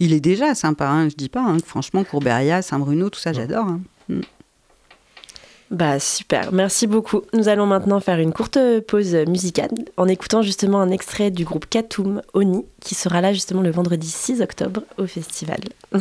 il 0.00 0.12
est 0.12 0.20
déjà 0.20 0.54
sympa, 0.54 0.88
hein, 0.88 1.08
je 1.08 1.14
dis 1.14 1.28
pas. 1.28 1.42
Hein, 1.42 1.58
franchement, 1.64 2.04
Courberia, 2.04 2.62
Saint-Bruno, 2.62 3.10
tout 3.10 3.20
ça, 3.20 3.32
j'adore. 3.32 3.66
Hein. 3.66 3.80
Mm. 4.08 4.20
Bah 5.70 6.00
super, 6.00 6.50
merci 6.50 6.86
beaucoup. 6.86 7.22
Nous 7.34 7.48
allons 7.48 7.66
maintenant 7.66 8.00
faire 8.00 8.18
une 8.20 8.32
courte 8.32 8.58
pause 8.86 9.14
musicale 9.26 9.68
en 9.98 10.08
écoutant 10.08 10.40
justement 10.40 10.80
un 10.80 10.90
extrait 10.90 11.30
du 11.30 11.44
groupe 11.44 11.66
Katoum 11.68 12.22
Oni 12.32 12.64
qui 12.80 12.94
sera 12.94 13.20
là 13.20 13.34
justement 13.34 13.60
le 13.60 13.70
vendredi 13.70 14.08
6 14.08 14.40
octobre 14.40 14.80
au 14.96 15.06
festival. 15.06 15.60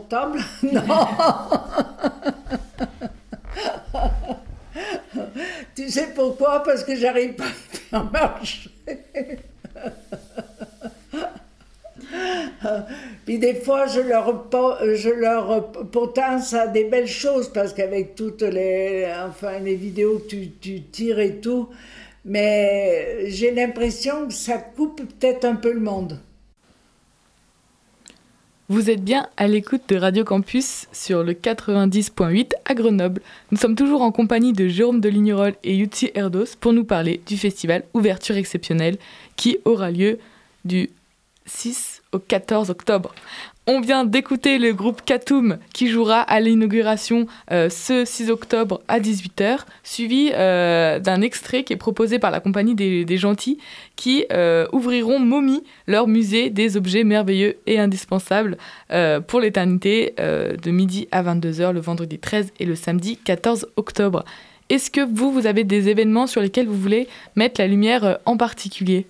Non 0.62 0.82
Tu 5.74 5.88
sais 5.90 6.08
pourquoi? 6.14 6.62
Parce 6.62 6.84
que 6.84 6.94
j'arrive 6.96 7.34
pas 7.34 7.44
à 7.44 7.48
faire 7.48 8.10
marcher. 8.10 8.70
Puis 13.24 13.38
des 13.38 13.54
fois, 13.54 13.86
je 13.86 14.00
leur, 14.00 14.48
je 14.94 15.10
leur 15.10 15.72
potence 15.90 16.54
à 16.54 16.66
des 16.66 16.84
belles 16.84 17.08
choses, 17.08 17.52
parce 17.52 17.72
qu'avec 17.72 18.14
toutes 18.14 18.42
les, 18.42 19.06
enfin, 19.26 19.58
les 19.58 19.74
vidéos 19.74 20.18
que 20.18 20.36
tu 20.60 20.82
tires 20.82 21.18
et 21.18 21.36
tout, 21.36 21.68
mais 22.24 23.30
j'ai 23.30 23.50
l'impression 23.50 24.28
que 24.28 24.34
ça 24.34 24.58
coupe 24.58 25.02
peut-être 25.02 25.44
un 25.44 25.56
peu 25.56 25.72
le 25.72 25.80
monde. 25.80 26.18
Vous 28.72 28.88
êtes 28.88 29.04
bien 29.04 29.28
à 29.36 29.48
l'écoute 29.48 29.82
de 29.88 29.96
Radio 29.96 30.24
Campus 30.24 30.86
sur 30.92 31.22
le 31.22 31.34
90.8 31.34 32.52
à 32.64 32.72
Grenoble. 32.72 33.20
Nous 33.50 33.58
sommes 33.58 33.76
toujours 33.76 34.00
en 34.00 34.12
compagnie 34.12 34.54
de 34.54 34.66
Jérôme 34.66 35.02
de 35.02 35.10
Lignerolles 35.10 35.56
et 35.62 35.76
Yutsi 35.76 36.10
Erdos 36.14 36.56
pour 36.58 36.72
nous 36.72 36.84
parler 36.84 37.20
du 37.26 37.36
festival 37.36 37.84
Ouverture 37.92 38.38
exceptionnelle 38.38 38.96
qui 39.36 39.58
aura 39.66 39.90
lieu 39.90 40.18
du 40.64 40.88
6 41.44 42.00
au 42.12 42.18
14 42.18 42.70
octobre. 42.70 43.14
On 43.68 43.80
vient 43.80 44.04
d'écouter 44.04 44.58
le 44.58 44.72
groupe 44.72 45.02
Katoum 45.04 45.58
qui 45.72 45.86
jouera 45.86 46.20
à 46.20 46.40
l'inauguration 46.40 47.28
euh, 47.52 47.70
ce 47.70 48.04
6 48.04 48.28
octobre 48.28 48.80
à 48.88 48.98
18h, 48.98 49.58
suivi 49.84 50.32
euh, 50.34 50.98
d'un 50.98 51.20
extrait 51.20 51.62
qui 51.62 51.72
est 51.72 51.76
proposé 51.76 52.18
par 52.18 52.32
la 52.32 52.40
compagnie 52.40 52.74
des, 52.74 53.16
Gentils 53.16 53.58
qui 53.94 54.26
euh, 54.32 54.66
ouvriront 54.72 55.20
Mommy, 55.20 55.62
leur 55.86 56.08
musée 56.08 56.50
des 56.50 56.76
objets 56.76 57.04
merveilleux 57.04 57.56
et 57.68 57.78
indispensables 57.78 58.56
pour 59.28 59.40
l'éternité 59.40 60.14
de 60.18 60.70
midi 60.70 61.06
à 61.12 61.22
22h 61.22 61.72
le 61.72 61.80
vendredi 61.80 62.18
13 62.18 62.52
et 62.58 62.64
le 62.64 62.74
samedi 62.74 63.16
14 63.16 63.68
octobre. 63.76 64.24
Est-ce 64.70 64.90
que 64.90 65.00
vous, 65.00 65.30
vous 65.30 65.46
avez 65.46 65.62
des 65.62 65.88
événements 65.88 66.26
sur 66.26 66.40
lesquels 66.40 66.66
vous 66.66 66.78
voulez 66.78 67.06
mettre 67.36 67.60
la 67.60 67.68
lumière 67.68 68.18
en 68.24 68.36
particulier? 68.36 69.06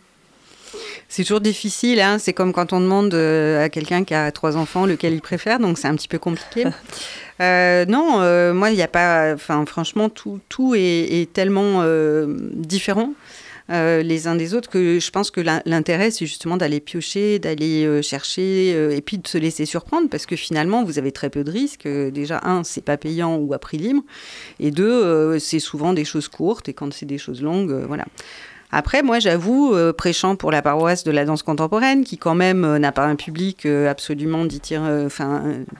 C'est 1.08 1.22
toujours 1.24 1.40
difficile, 1.40 2.00
hein. 2.00 2.18
c'est 2.18 2.32
comme 2.32 2.52
quand 2.52 2.72
on 2.72 2.80
demande 2.80 3.14
euh, 3.14 3.64
à 3.64 3.68
quelqu'un 3.68 4.04
qui 4.04 4.14
a 4.14 4.32
trois 4.32 4.56
enfants 4.56 4.87
lequel 4.87 5.12
il 5.12 5.20
préfère, 5.20 5.58
donc 5.58 5.78
c'est 5.78 5.88
un 5.88 5.94
petit 5.94 6.08
peu 6.08 6.18
compliqué. 6.18 6.64
Euh, 7.40 7.87
non, 7.87 8.20
euh, 8.20 8.54
moi, 8.54 8.70
il 8.70 8.76
n'y 8.76 8.82
a 8.82 8.88
pas. 8.88 9.32
Enfin, 9.35 9.64
franchement, 9.66 10.08
tout, 10.08 10.38
tout 10.48 10.76
est, 10.76 11.32
tellement 11.32 11.82
différent. 12.52 13.14
les 13.68 14.26
uns 14.28 14.37
des 14.37 14.54
autres 14.54 14.70
que 14.70 15.00
je 15.00 15.11
pense 15.11 15.32
que 15.32 15.40
l'intérêt 15.64 16.12
c'est 16.12 16.26
justement 16.26 16.56
d'aller 16.56 16.78
piocher, 16.78 17.40
d'aller 17.40 18.00
chercher 18.02 18.94
et 18.94 19.00
puis 19.00 19.18
de 19.18 19.26
se 19.26 19.38
laisser 19.38 19.66
surprendre 19.66 20.08
parce 20.08 20.26
que 20.26 20.37
finalement 20.37 20.85
vous 20.85 20.98
avez 20.98 21.11
très 21.11 21.30
peu 21.30 21.42
de 21.42 21.50
risques. 21.50 21.88
déjà 21.88 22.40
un, 22.44 22.62
c'est 22.62 22.85
pas 22.85 22.98
payant 22.98 23.37
ou 23.37 23.54
à 23.54 23.58
prix 23.58 23.78
libre 23.78 24.02
et 24.61 24.70
deux, 24.70 25.38
c'est 25.40 25.58
souvent 25.58 25.94
des 25.94 26.04
choses 26.04 26.28
courtes 26.28 26.68
et 26.68 26.74
quand 26.74 26.92
c'est 26.92 27.06
des 27.06 27.18
choses 27.18 27.42
longues, 27.42 27.72
voilà. 27.88 28.04
Après, 28.74 29.02
moi, 29.02 29.18
j'avoue, 29.18 29.74
euh, 29.74 29.92
prêchant 29.92 30.35
pour 30.35 30.50
la 30.50 30.62
paroisse 30.62 31.04
de 31.04 31.11
la 31.11 31.26
danse 31.26 31.42
contemporaine, 31.42 32.04
qui 32.04 32.16
quand 32.16 32.35
même 32.35 32.64
euh, 32.64 32.78
n'a 32.78 32.90
pas 32.90 33.04
un 33.04 33.16
public 33.16 33.66
euh, 33.66 33.90
absolument 33.90 34.46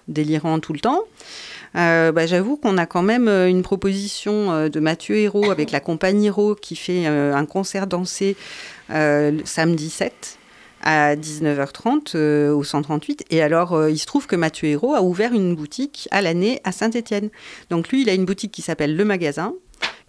délirant 0.09 0.61
tout 0.61 0.75
le 0.75 0.81
temps, 0.81 1.01
bah, 1.75 2.27
j'avoue 2.27 2.59
qu'on 2.59 2.77
a 2.77 2.85
quand 2.85 3.01
même 3.01 3.29
une 3.29 3.63
proposition 3.63 4.69
de 4.69 4.81
Mathieu 4.81 5.17
Hérault 5.17 5.51
avec 5.51 5.71
la 5.71 5.81
compagnie 5.81 6.27
Hérault 6.27 6.55
qui 6.55 6.77
fait 6.77 7.07
un 7.07 7.47
concert 7.47 7.87
dansé 7.87 8.37
samedi 8.91 9.89
7 9.89 10.39
à 10.83 11.17
19h30 11.17 12.51
au 12.51 12.63
138. 12.63 13.25
Et 13.31 13.41
alors, 13.41 13.89
il 13.89 13.99
se 13.99 14.05
trouve 14.05 14.27
que 14.27 14.37
Mathieu 14.37 14.69
Hérault 14.69 14.95
a 14.95 15.01
ouvert 15.01 15.33
une 15.33 15.57
boutique 15.57 16.09
à 16.11 16.21
l'année 16.21 16.61
à 16.65 16.73
Saint-Étienne. 16.73 17.31
Donc 17.71 17.89
lui, 17.89 18.03
il 18.03 18.11
a 18.11 18.13
une 18.13 18.27
boutique 18.27 18.53
qui 18.53 18.61
s'appelle 18.61 18.95
Le 18.95 19.07
Magasin 19.07 19.55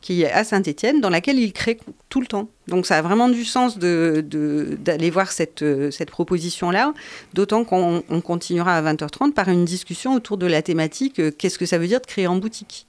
qui 0.03 0.21
est 0.21 0.31
à 0.31 0.43
Saint-Étienne, 0.43 1.01
dans 1.01 1.09
laquelle 1.09 1.39
il 1.39 1.53
crée 1.53 1.79
tout 2.09 2.21
le 2.21 2.27
temps. 2.27 2.49
Donc 2.67 2.85
ça 2.85 2.97
a 2.97 3.01
vraiment 3.01 3.29
du 3.29 3.45
sens 3.45 3.79
d'aller 3.79 5.09
voir 5.09 5.31
cette, 5.31 5.63
cette 5.91 6.11
proposition-là, 6.11 6.93
d'autant 7.33 7.63
qu'on 7.63 8.03
continuera 8.23 8.77
à 8.77 8.81
20h30 8.81 9.31
par 9.31 9.47
une 9.47 9.65
discussion 9.65 10.13
autour 10.13 10.37
de 10.37 10.45
la 10.45 10.61
thématique 10.61 11.19
euh, 11.19 11.31
qu'est-ce 11.31 11.57
que 11.57 11.65
ça 11.65 11.77
veut 11.77 11.87
dire 11.87 12.01
de 12.01 12.05
créer 12.05 12.27
en 12.27 12.35
boutique? 12.35 12.87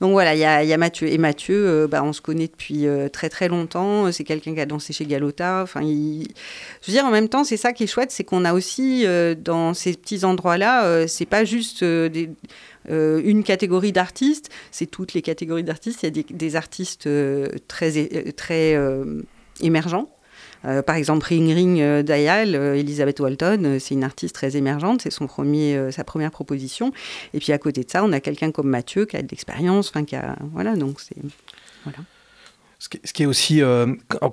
Donc 0.00 0.12
voilà, 0.12 0.34
il 0.34 0.38
y 0.38 0.44
a, 0.44 0.76
Mathieu. 0.76 1.08
Et 1.08 1.18
Mathieu, 1.18 1.66
euh, 1.66 1.86
bah, 1.86 2.02
on 2.02 2.12
se 2.12 2.20
connaît 2.20 2.48
depuis 2.48 2.86
euh, 2.86 3.08
très 3.08 3.28
très 3.28 3.48
longtemps. 3.48 4.10
C'est 4.12 4.24
quelqu'un 4.24 4.54
qui 4.54 4.60
a 4.60 4.66
dansé 4.66 4.92
chez 4.92 5.04
Galota. 5.04 5.60
Enfin, 5.62 5.80
je 5.82 6.86
veux 6.86 6.92
dire, 6.92 7.04
en 7.04 7.10
même 7.10 7.28
temps, 7.28 7.44
c'est 7.44 7.56
ça 7.56 7.72
qui 7.72 7.84
est 7.84 7.86
chouette, 7.86 8.10
c'est 8.10 8.24
qu'on 8.24 8.44
a 8.44 8.54
aussi 8.54 9.04
dans 9.44 9.74
ces 9.74 9.94
petits 9.94 10.24
endroits-là, 10.24 11.06
c'est 11.06 11.26
pas 11.26 11.44
juste 11.44 11.84
euh, 12.88 13.20
une 13.24 13.44
catégorie 13.44 13.92
d'artistes, 13.92 14.50
c'est 14.70 14.86
toutes 14.86 15.12
les 15.12 15.22
catégories 15.22 15.64
d'artistes. 15.64 16.02
Il 16.02 16.16
y 16.16 16.20
a 16.20 16.22
des, 16.30 16.56
artistes 16.56 17.06
euh, 17.06 17.48
très, 17.68 17.98
euh, 17.98 18.32
très 18.32 18.76
émergents. 19.60 20.08
Par 20.62 20.96
exemple, 20.96 21.26
Ring 21.26 21.52
Ring 21.52 22.02
Dial, 22.02 22.54
Elisabeth 22.54 23.20
Walton, 23.20 23.78
c'est 23.78 23.94
une 23.94 24.04
artiste 24.04 24.34
très 24.34 24.56
émergente, 24.56 25.02
c'est 25.02 25.10
son 25.10 25.26
premier, 25.26 25.90
sa 25.90 26.04
première 26.04 26.30
proposition. 26.30 26.92
Et 27.34 27.38
puis 27.38 27.52
à 27.52 27.58
côté 27.58 27.82
de 27.84 27.90
ça, 27.90 28.04
on 28.04 28.12
a 28.12 28.20
quelqu'un 28.20 28.50
comme 28.50 28.68
Mathieu 28.68 29.06
qui 29.06 29.16
a 29.16 29.22
de 29.22 29.28
l'expérience, 29.30 29.92
qui 30.06 30.16
a, 30.16 30.36
voilà, 30.52 30.76
donc 30.76 31.00
c'est, 31.00 31.16
voilà. 31.84 31.98
Ce 32.78 33.12
qui 33.12 33.22
est 33.22 33.26
aussi 33.26 33.60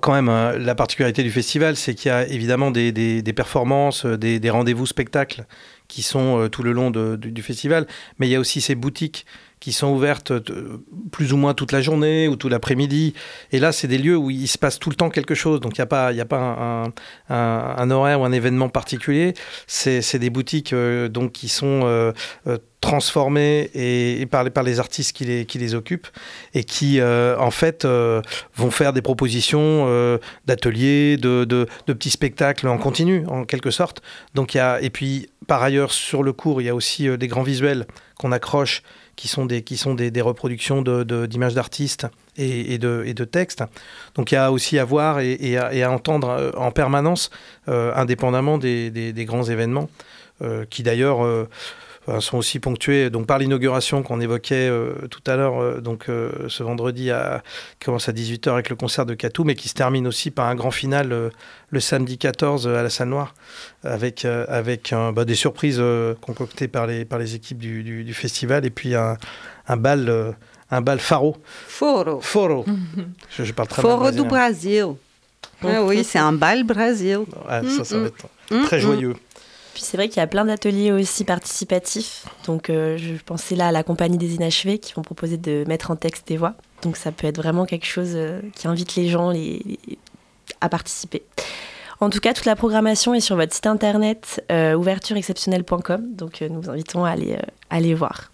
quand 0.01 0.13
même 0.13 0.27
la 0.57 0.73
particularité 0.73 1.21
du 1.21 1.31
festival, 1.31 1.75
c'est 1.75 1.93
qu'il 1.93 2.09
y 2.09 2.13
a 2.13 2.25
évidemment 2.27 2.71
des, 2.71 3.33
performances, 3.35 4.05
des, 4.05 4.49
rendez-vous 4.49 4.85
spectacles 4.85 5.45
qui 5.89 6.01
sont 6.01 6.39
euh, 6.39 6.47
tout 6.49 6.63
le 6.63 6.71
long 6.71 6.89
du 6.91 7.41
festival, 7.41 7.87
mais 8.19 8.27
il 8.27 8.31
y 8.31 8.35
a 8.35 8.39
aussi 8.39 8.61
ces 8.61 8.75
boutiques 8.75 9.25
qui 9.59 9.73
sont 9.73 9.87
ouvertes 9.87 10.31
euh, 10.31 10.83
plus 11.11 11.33
ou 11.33 11.37
moins 11.37 11.53
toute 11.53 11.71
la 11.71 11.81
journée 11.81 12.27
ou 12.27 12.35
tout 12.35 12.49
l'après-midi. 12.49 13.13
Et 13.51 13.59
là, 13.59 13.71
c'est 13.71 13.87
des 13.87 13.97
lieux 13.97 14.17
où 14.17 14.29
il 14.29 14.47
se 14.47 14.57
passe 14.57 14.79
tout 14.79 14.89
le 14.89 14.95
temps 14.95 15.09
quelque 15.09 15.35
chose. 15.35 15.59
Donc, 15.59 15.77
il 15.77 15.81
n'y 15.81 15.83
a 15.83 15.87
pas, 15.87 16.11
y 16.11 16.21
a 16.21 16.25
pas 16.25 16.91
un, 17.29 17.91
horaire 17.91 18.21
ou 18.21 18.25
un 18.25 18.31
événement 18.31 18.69
particulier. 18.69 19.33
C'est 19.67 20.19
des 20.19 20.29
boutiques 20.29 20.73
euh, 20.73 21.07
donc, 21.07 21.31
qui 21.31 21.49
sont 21.49 22.13
transformées 22.79 23.69
et, 23.73 24.25
par, 24.27 24.43
les, 24.43 24.49
par 24.49 24.63
les 24.63 24.79
artistes 24.79 25.15
qui 25.15 25.25
les, 25.25 25.45
qui 25.45 25.57
les 25.57 25.73
occupent 25.73 26.07
et 26.53 26.63
qui, 26.63 27.01
en 27.01 27.51
fait, 27.51 27.85
vont 28.55 28.71
faire 28.71 28.93
des 28.93 29.01
propositions 29.01 30.19
d'ateliers, 30.45 31.17
de, 31.17 31.45
de, 31.45 31.67
de, 31.87 31.93
petits 31.93 32.11
spectacles 32.11 32.67
en 32.67 32.77
continu, 32.77 33.25
en 33.27 33.45
quelque 33.45 33.71
sorte. 33.71 34.01
Donc, 34.35 34.53
y 34.53 34.59
a, 34.59 34.81
et 34.81 34.89
puis, 34.89 35.27
par 35.47 35.63
ailleurs, 35.63 35.91
sur 35.91 36.23
le 36.23 36.33
cours, 36.33 36.61
il 36.61 36.65
y 36.65 36.69
a 36.69 36.75
aussi 36.75 37.07
euh, 37.07 37.17
des 37.17 37.27
grands 37.27 37.43
visuels 37.43 37.85
qu'on 38.19 38.31
accroche, 38.31 38.83
qui 39.17 39.27
sont 39.27 39.45
des, 39.45 39.63
qui 39.63 39.75
sont 39.75 39.95
des, 39.95 40.11
des 40.11 40.21
reproductions 40.21 40.81
d'images 40.81 41.55
d'artistes 41.55 42.07
et, 42.37 42.73
et, 42.73 42.77
de, 42.77 43.03
et 43.05 43.13
de 43.13 43.25
textes. 43.25 43.63
Donc 44.15 44.31
il 44.31 44.35
y 44.35 44.37
a 44.37 44.51
aussi 44.53 44.79
à 44.79 44.85
voir 44.85 45.19
et, 45.19 45.33
et, 45.33 45.57
à, 45.57 45.91
entendre 45.91 46.29
euh, 46.29 46.51
en 46.55 46.71
permanence, 46.71 47.29
euh, 47.67 47.91
indépendamment 47.95 48.57
des, 48.57 48.89
des, 48.91 49.25
grands 49.25 49.43
événements, 49.43 49.89
qui 50.69 50.83
d'ailleurs 50.83 51.47
sont 52.19 52.37
aussi 52.37 52.59
ponctués 52.59 53.09
donc 53.09 53.27
par 53.27 53.37
l'inauguration 53.37 54.01
qu'on 54.03 54.21
évoquait 54.21 54.69
euh, 54.69 54.93
tout 55.09 55.21
à 55.27 55.35
l'heure, 55.35 55.61
euh, 55.61 55.81
donc 55.81 56.09
euh, 56.09 56.31
ce 56.47 56.63
vendredi 56.63 57.11
à, 57.11 57.43
qui 57.79 57.85
commence 57.85 58.07
à 58.07 58.13
18h 58.13 58.51
avec 58.51 58.69
le 58.69 58.75
concert 58.75 59.05
de 59.05 59.13
Catou, 59.13 59.43
mais 59.43 59.55
qui 59.55 59.69
se 59.69 59.73
termine 59.73 60.07
aussi 60.07 60.31
par 60.31 60.47
un 60.47 60.55
grand 60.55 60.71
final 60.71 61.31
le 61.69 61.79
samedi 61.79 62.17
14 62.17 62.67
à 62.67 62.81
la 62.81 62.89
Salle 62.89 63.09
Noire, 63.09 63.33
avec, 63.83 64.25
avec 64.25 64.93
bah, 65.13 65.25
des 65.25 65.35
surprises 65.35 65.81
concoctées 66.21 66.67
par 66.67 66.87
les, 66.87 67.05
par 67.05 67.19
les 67.19 67.35
équipes 67.35 67.59
du, 67.59 67.83
du, 67.83 68.13
festival 68.13 68.65
et 68.65 68.69
puis 68.69 68.95
un, 68.95 69.17
un 69.67 69.77
bal. 69.77 70.35
un 70.71 70.81
bal 70.81 70.99
faro. 70.99 71.35
Foro. 71.67 72.21
Foro. 72.21 72.65
je, 73.37 73.43
je, 73.43 73.53
parle 73.53 73.67
très 73.67 73.81
Foro 73.81 74.11
du 74.11 74.23
Brasil. 74.23 74.87
Ah 75.63 75.83
oui, 75.83 76.03
c'est 76.03 76.19
un 76.19 76.33
bal 76.33 76.63
Brasil. 76.63 77.19
ça, 77.47 77.83
ça 77.83 77.99
va 77.99 78.07
être 78.07 78.27
mm, 78.51 78.57
mm. 78.57 78.63
très 78.63 78.79
joyeux. 78.79 79.15
Puis 79.77 79.85
c'est 79.85 79.95
vrai 79.95 80.09
qu'il 80.09 80.17
y 80.17 80.23
a 80.23 80.25
plein 80.25 80.43
d'ateliers 80.43 80.91
aussi 80.91 81.23
participatifs. 81.23 82.25
Donc 82.47 82.71
euh, 82.71 82.97
je 82.97 83.13
pensais 83.23 83.55
là 83.55 83.67
à 83.67 83.71
la 83.71 83.83
compagnie 83.83 84.17
des 84.17 84.33
inachevés 84.33 84.79
qui 84.79 84.91
vont 84.95 85.03
proposer 85.03 85.37
de 85.37 85.65
mettre 85.67 85.91
en 85.91 85.95
texte 85.95 86.27
des 86.27 86.35
voix. 86.35 86.55
Donc 86.81 86.97
ça 86.97 87.11
peut 87.11 87.27
être 87.27 87.37
vraiment 87.37 87.67
quelque 87.67 87.85
chose 87.85 88.13
euh, 88.15 88.41
qui 88.55 88.67
invite 88.67 88.95
les 88.95 89.07
gens 89.07 89.31
à 90.61 90.69
participer. 90.69 91.21
En 91.99 92.09
tout 92.09 92.19
cas, 92.19 92.33
toute 92.33 92.45
la 92.45 92.55
programmation 92.55 93.13
est 93.13 93.19
sur 93.19 93.35
votre 93.35 93.53
site 93.53 93.67
internet 93.67 94.43
euh, 94.51 94.73
ouvertureexceptionnelle.com. 94.73 96.07
Donc 96.11 96.41
nous 96.41 96.59
vous 96.59 96.71
invitons 96.71 97.05
à 97.05 97.13
aller 97.69 97.93
voir. 97.93 98.31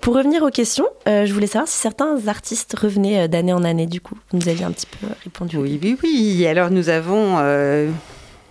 Pour 0.00 0.14
revenir 0.16 0.42
aux 0.44 0.50
questions, 0.50 0.88
je 1.04 1.30
voulais 1.30 1.46
savoir 1.46 1.68
si 1.68 1.76
certains 1.76 2.26
artistes 2.26 2.74
revenaient 2.78 3.28
d'année 3.28 3.52
en 3.52 3.64
année, 3.64 3.86
du 3.86 4.00
coup. 4.00 4.16
Vous 4.30 4.38
nous 4.38 4.48
aviez 4.48 4.64
un 4.64 4.72
petit 4.72 4.86
peu 4.86 5.08
répondu. 5.24 5.58
Oui, 5.58 5.78
oui, 5.82 5.98
oui. 6.02 6.46
Alors 6.46 6.70
nous 6.70 6.88
avons 6.88 7.36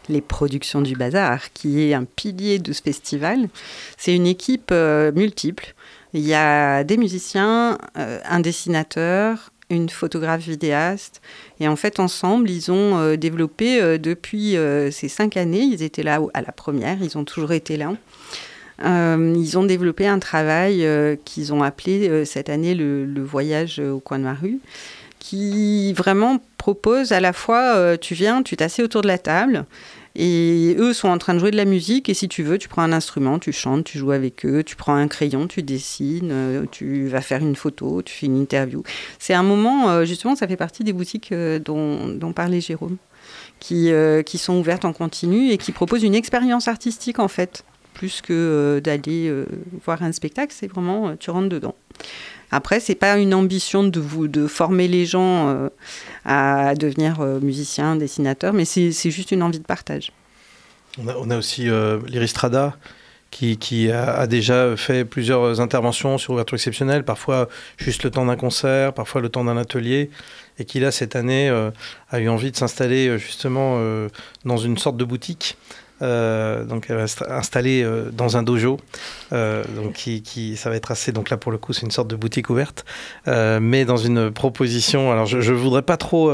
les 0.09 0.21
productions 0.21 0.81
du 0.81 0.95
bazar, 0.95 1.51
qui 1.53 1.81
est 1.81 1.93
un 1.93 2.05
pilier 2.05 2.59
de 2.59 2.73
ce 2.73 2.81
festival. 2.81 3.47
C'est 3.97 4.15
une 4.15 4.27
équipe 4.27 4.69
euh, 4.71 5.11
multiple. 5.11 5.73
Il 6.13 6.21
y 6.21 6.33
a 6.33 6.83
des 6.83 6.97
musiciens, 6.97 7.77
euh, 7.97 8.19
un 8.25 8.39
dessinateur, 8.39 9.51
une 9.69 9.89
photographe 9.89 10.41
vidéaste. 10.41 11.21
Et 11.59 11.67
en 11.67 11.75
fait, 11.75 11.99
ensemble, 11.99 12.49
ils 12.49 12.71
ont 12.71 12.97
euh, 12.97 13.15
développé 13.15 13.97
depuis 13.97 14.55
ces 14.91 15.07
cinq 15.07 15.37
années, 15.37 15.61
ils 15.61 15.81
étaient 15.81 16.03
là 16.03 16.21
à 16.33 16.41
la 16.41 16.51
première, 16.51 17.01
ils 17.01 17.17
ont 17.17 17.25
toujours 17.25 17.53
été 17.53 17.77
là. 17.77 17.93
ils 18.83 19.57
ont 19.57 19.63
développé 19.63 20.07
un 20.07 20.19
travail 20.19 20.87
qu'ils 21.25 21.53
ont 21.53 21.63
appelé 21.63 22.25
cette 22.25 22.49
année 22.49 22.75
le, 22.75 23.23
voyage 23.23 23.79
au 23.79 23.99
coin 23.99 24.19
de 24.19 24.25
ma 24.25 24.33
rue, 24.33 24.59
qui 25.23 25.93
vraiment 25.93 26.39
propose 26.57 27.13
à 27.13 27.21
la 27.21 27.31
fois, 27.31 27.77
euh, 27.77 27.95
tu 27.95 28.13
viens, 28.13 28.43
tu 28.43 28.57
t'assieds 28.57 28.83
autour 28.83 29.01
de 29.01 29.07
la 29.07 29.17
table, 29.17 29.65
et 30.15 30.75
eux 30.77 30.91
sont 30.91 31.07
en 31.07 31.17
train 31.17 31.33
de 31.33 31.39
jouer 31.39 31.49
de 31.49 31.55
la 31.55 31.63
musique, 31.63 32.09
et 32.09 32.13
si 32.13 32.27
tu 32.27 32.43
veux, 32.43 32.57
tu 32.57 32.67
prends 32.67 32.81
un 32.81 32.91
instrument, 32.91 33.39
tu 33.39 33.53
chantes, 33.53 33.85
tu 33.85 33.97
joues 33.97 34.11
avec 34.11 34.45
eux, 34.45 34.63
tu 34.63 34.75
prends 34.75 34.95
un 34.95 35.07
crayon, 35.07 35.47
tu 35.47 35.63
dessines, 35.63 36.29
euh, 36.29 36.65
tu 36.69 37.07
vas 37.07 37.21
faire 37.21 37.39
une 37.39 37.55
photo, 37.55 38.01
tu 38.01 38.13
fais 38.13 38.25
une 38.25 38.37
interview. 38.37 38.83
C'est 39.17 39.33
un 39.33 39.43
moment, 39.43 39.89
euh, 39.91 40.03
justement, 40.03 40.35
ça 40.35 40.45
fait 40.45 40.57
partie 40.57 40.83
des 40.83 40.91
boutiques 40.91 41.33
dont, 41.33 42.09
dont, 42.09 42.33
parlait 42.33 42.59
Jérôme, 42.59 42.97
qui, 43.61 43.93
qui 44.25 44.37
sont 44.37 44.59
ouvertes 44.59 44.83
en 44.83 44.91
continu 44.91 45.51
et 45.51 45.57
qui 45.57 45.71
proposent 45.71 46.03
une 46.03 46.15
expérience 46.15 46.67
artistique, 46.67 47.19
en 47.19 47.29
fait, 47.29 47.63
plus 47.93 48.21
que 48.21 48.81
d'aller 48.83 49.31
voir 49.85 50.01
un 50.03 50.11
spectacle, 50.11 50.53
c'est 50.57 50.67
vraiment, 50.67 51.15
tu 51.15 51.29
rentres 51.29 51.49
dedans. 51.49 51.75
Après, 52.53 52.79
c'est 52.79 52.93
pas 52.93 53.17
une 53.17 53.33
ambition 53.33 53.83
de 53.83 53.99
vous 53.99 54.27
de 54.27 54.45
former 54.45 54.87
les 54.87 55.07
gens 55.07 55.49
euh, 55.49 55.69
à 56.23 56.75
devenir 56.75 57.19
euh, 57.19 57.39
musiciens, 57.39 57.95
dessinateurs, 57.95 58.53
mais 58.53 58.63
c'est 58.63 58.91
juste 59.09 59.31
une 59.31 59.41
envie 59.41 59.57
de 59.57 59.65
partage. 59.65 60.11
On 60.99 61.31
a, 61.31 61.35
aussi 61.35 61.67
euh, 61.67 61.99
l'Iristrada 62.07 62.77
qui, 63.31 63.57
qui 63.57 63.89
a, 63.89 64.27
déjà 64.27 64.77
fait 64.77 65.03
plusieurs 65.03 65.61
interventions 65.61 66.19
sur 66.19 66.33
ouverture 66.33 66.53
exceptionnelle, 66.53 67.03
parfois 67.03 67.49
juste 67.77 68.03
le 68.03 68.11
temps 68.11 68.27
d'un 68.27 68.35
concert, 68.35 68.93
parfois 68.93 69.19
le 69.21 69.29
temps 69.29 69.43
d'un 69.43 69.57
atelier, 69.57 70.11
et 70.59 70.65
qui 70.65 70.79
là 70.79 70.91
cette 70.91 71.15
année 71.15 71.49
a 72.11 72.19
eu 72.19 72.29
envie 72.29 72.51
de 72.51 72.55
s'installer 72.55 73.17
justement 73.17 73.81
dans 74.45 74.57
une 74.57 74.77
sorte 74.77 74.97
de 74.97 75.03
boutique 75.03 75.57
euh, 76.03 76.65
donc 76.65 76.87
elle 76.89 76.97
va 76.97 77.05
installée 77.29 77.81
euh, 77.81 78.09
dans 78.11 78.35
un 78.35 78.43
dojo, 78.43 78.77
euh, 79.31 79.63
donc 79.75 79.93
qui, 79.93 80.57
ça 80.57 80.69
va 80.69 80.75
être 80.75 80.91
assez. 80.91 81.11
Donc 81.11 81.29
là 81.29 81.37
pour 81.37 81.51
le 81.51 81.57
coup 81.57 81.71
c'est 81.71 81.83
une 81.83 81.91
sorte 81.91 82.09
de 82.09 82.15
boutique 82.15 82.49
ouverte, 82.49 82.85
mais 83.25 83.85
dans 83.85 83.97
une 83.97 84.31
proposition. 84.31 85.11
Alors 85.11 85.25
je, 85.25 85.37
ne 85.37 85.57
voudrais 85.57 85.81
pas 85.81 85.97
trop 85.97 86.31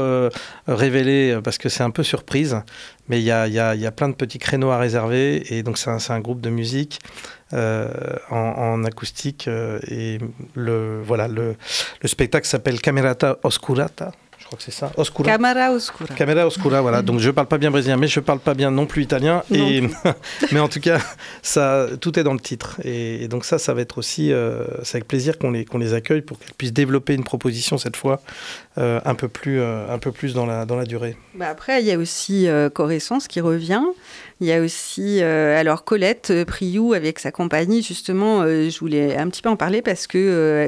révéler 0.66 1.38
parce 1.42 1.58
que 1.58 1.68
c'est 1.68 1.82
un 1.82 1.90
peu 1.90 2.02
surprise, 2.02 2.56
mais 3.08 3.20
il 3.20 3.24
y 3.24 3.30
a, 3.30 3.46
y, 3.46 3.78
y 3.78 3.86
a, 3.86 3.92
plein 3.92 4.08
de 4.08 4.14
petits 4.14 4.38
créneaux 4.38 4.70
à 4.70 4.78
réserver 4.78 5.54
et 5.54 5.62
donc 5.62 5.78
c'est 5.78 5.90
un, 5.90 5.98
un, 6.08 6.20
groupe 6.20 6.40
de 6.40 6.50
musique. 6.50 6.98
en, 7.52 8.84
acoustique 8.84 9.48
et 9.48 10.18
le 10.54 11.00
voilà 11.02 11.28
le, 11.28 11.56
le 12.00 12.08
spectacle 12.08 12.46
s'appelle 12.46 12.80
Camerata 12.80 13.38
Oscurata 13.42 14.12
crois 14.50 14.58
que 14.58 14.64
c'est 14.64 14.76
ça. 14.76 14.90
Oscura. 14.96 15.30
Camera 15.30 15.70
Oscura. 15.70 16.14
Camera 16.14 16.46
Oscura, 16.46 16.80
voilà. 16.80 17.02
Donc 17.02 17.20
je 17.20 17.30
parle 17.30 17.46
pas 17.46 17.58
bien 17.58 17.70
brésilien, 17.70 17.96
mais 17.96 18.08
je 18.08 18.18
parle 18.18 18.40
pas 18.40 18.54
bien 18.54 18.70
non 18.70 18.86
plus 18.86 19.02
italien. 19.02 19.42
et... 19.52 19.82
mais 20.52 20.58
en 20.58 20.68
tout 20.68 20.80
cas, 20.80 20.98
ça, 21.42 21.86
tout 22.00 22.18
est 22.18 22.24
dans 22.24 22.32
le 22.32 22.40
titre. 22.40 22.80
Et, 22.84 23.28
donc 23.28 23.44
ça, 23.44 23.58
ça 23.58 23.74
va 23.74 23.80
être 23.80 23.98
aussi, 23.98 24.32
euh, 24.32 24.64
c'est 24.82 24.96
avec 24.96 25.06
plaisir 25.06 25.38
qu'on 25.38 25.52
les, 25.52 25.64
qu'on 25.64 25.78
les 25.78 25.94
accueille 25.94 26.22
pour 26.22 26.38
qu'elles 26.38 26.54
puissent 26.54 26.72
développer 26.72 27.14
une 27.14 27.24
proposition 27.24 27.78
cette 27.78 27.96
fois 27.96 28.20
euh, 28.78 29.00
un 29.04 29.14
peu 29.14 29.28
plus, 29.28 29.60
euh, 29.60 29.92
un 29.92 29.98
peu 29.98 30.12
plus 30.12 30.34
dans 30.34 30.46
la, 30.46 30.64
dans 30.64 30.76
la 30.76 30.84
durée. 30.84 31.16
Bah 31.34 31.48
après, 31.48 31.82
il 31.82 31.86
y 31.86 31.92
a 31.92 31.98
aussi 31.98 32.48
Correscence 32.74 33.28
qui 33.28 33.40
revient. 33.40 33.82
Il 34.40 34.46
y 34.46 34.52
a 34.52 34.60
aussi, 34.60 35.22
alors 35.22 35.84
Colette 35.84 36.44
Priou 36.44 36.94
avec 36.94 37.18
sa 37.18 37.30
compagnie, 37.30 37.82
justement, 37.82 38.44
je 38.44 38.78
voulais 38.78 39.16
un 39.16 39.28
petit 39.28 39.42
peu 39.42 39.48
en 39.48 39.56
parler 39.56 39.82
parce 39.82 40.06
qu'il 40.06 40.20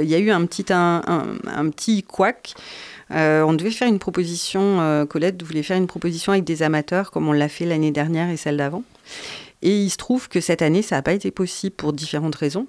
il 0.02 0.08
y 0.08 0.14
a 0.14 0.18
eu 0.18 0.30
un 0.30 0.44
petit, 0.46 0.66
un, 0.70 1.02
un, 1.46 1.70
petit 1.70 2.02
couac. 2.02 2.54
Euh, 3.12 3.42
on 3.42 3.52
devait 3.52 3.70
faire 3.70 3.88
une 3.88 3.98
proposition, 3.98 4.80
euh, 4.80 5.04
Colette 5.04 5.42
voulait 5.42 5.62
faire 5.62 5.76
une 5.76 5.86
proposition 5.86 6.32
avec 6.32 6.44
des 6.44 6.62
amateurs, 6.62 7.10
comme 7.10 7.28
on 7.28 7.32
l'a 7.32 7.48
fait 7.48 7.66
l'année 7.66 7.90
dernière 7.90 8.30
et 8.30 8.36
celle 8.36 8.56
d'avant. 8.56 8.84
Et 9.60 9.82
il 9.82 9.90
se 9.90 9.96
trouve 9.96 10.28
que 10.28 10.40
cette 10.40 10.62
année, 10.62 10.82
ça 10.82 10.96
n'a 10.96 11.02
pas 11.02 11.12
été 11.12 11.30
possible 11.30 11.76
pour 11.76 11.92
différentes 11.92 12.34
raisons. 12.34 12.66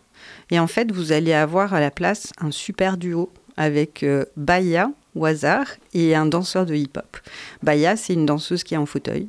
Et 0.52 0.60
en 0.60 0.68
fait, 0.68 0.92
vous 0.92 1.12
allez 1.12 1.34
avoir 1.34 1.74
à 1.74 1.80
la 1.80 1.92
place 1.92 2.34
un 2.40 2.52
super 2.52 2.98
duo 2.98 3.32
avec 3.58 4.04
euh, 4.04 4.26
Baya 4.36 4.92
au 5.16 5.26
hasard 5.26 5.68
et 5.94 6.16
un 6.16 6.26
danseur 6.26 6.66
de 6.66 6.76
hip-hop. 6.76 7.18
Baya, 7.62 7.96
c'est 7.96 8.14
une 8.14 8.26
danseuse 8.26 8.64
qui 8.64 8.74
est 8.74 8.78
en 8.78 8.86
fauteuil. 8.86 9.28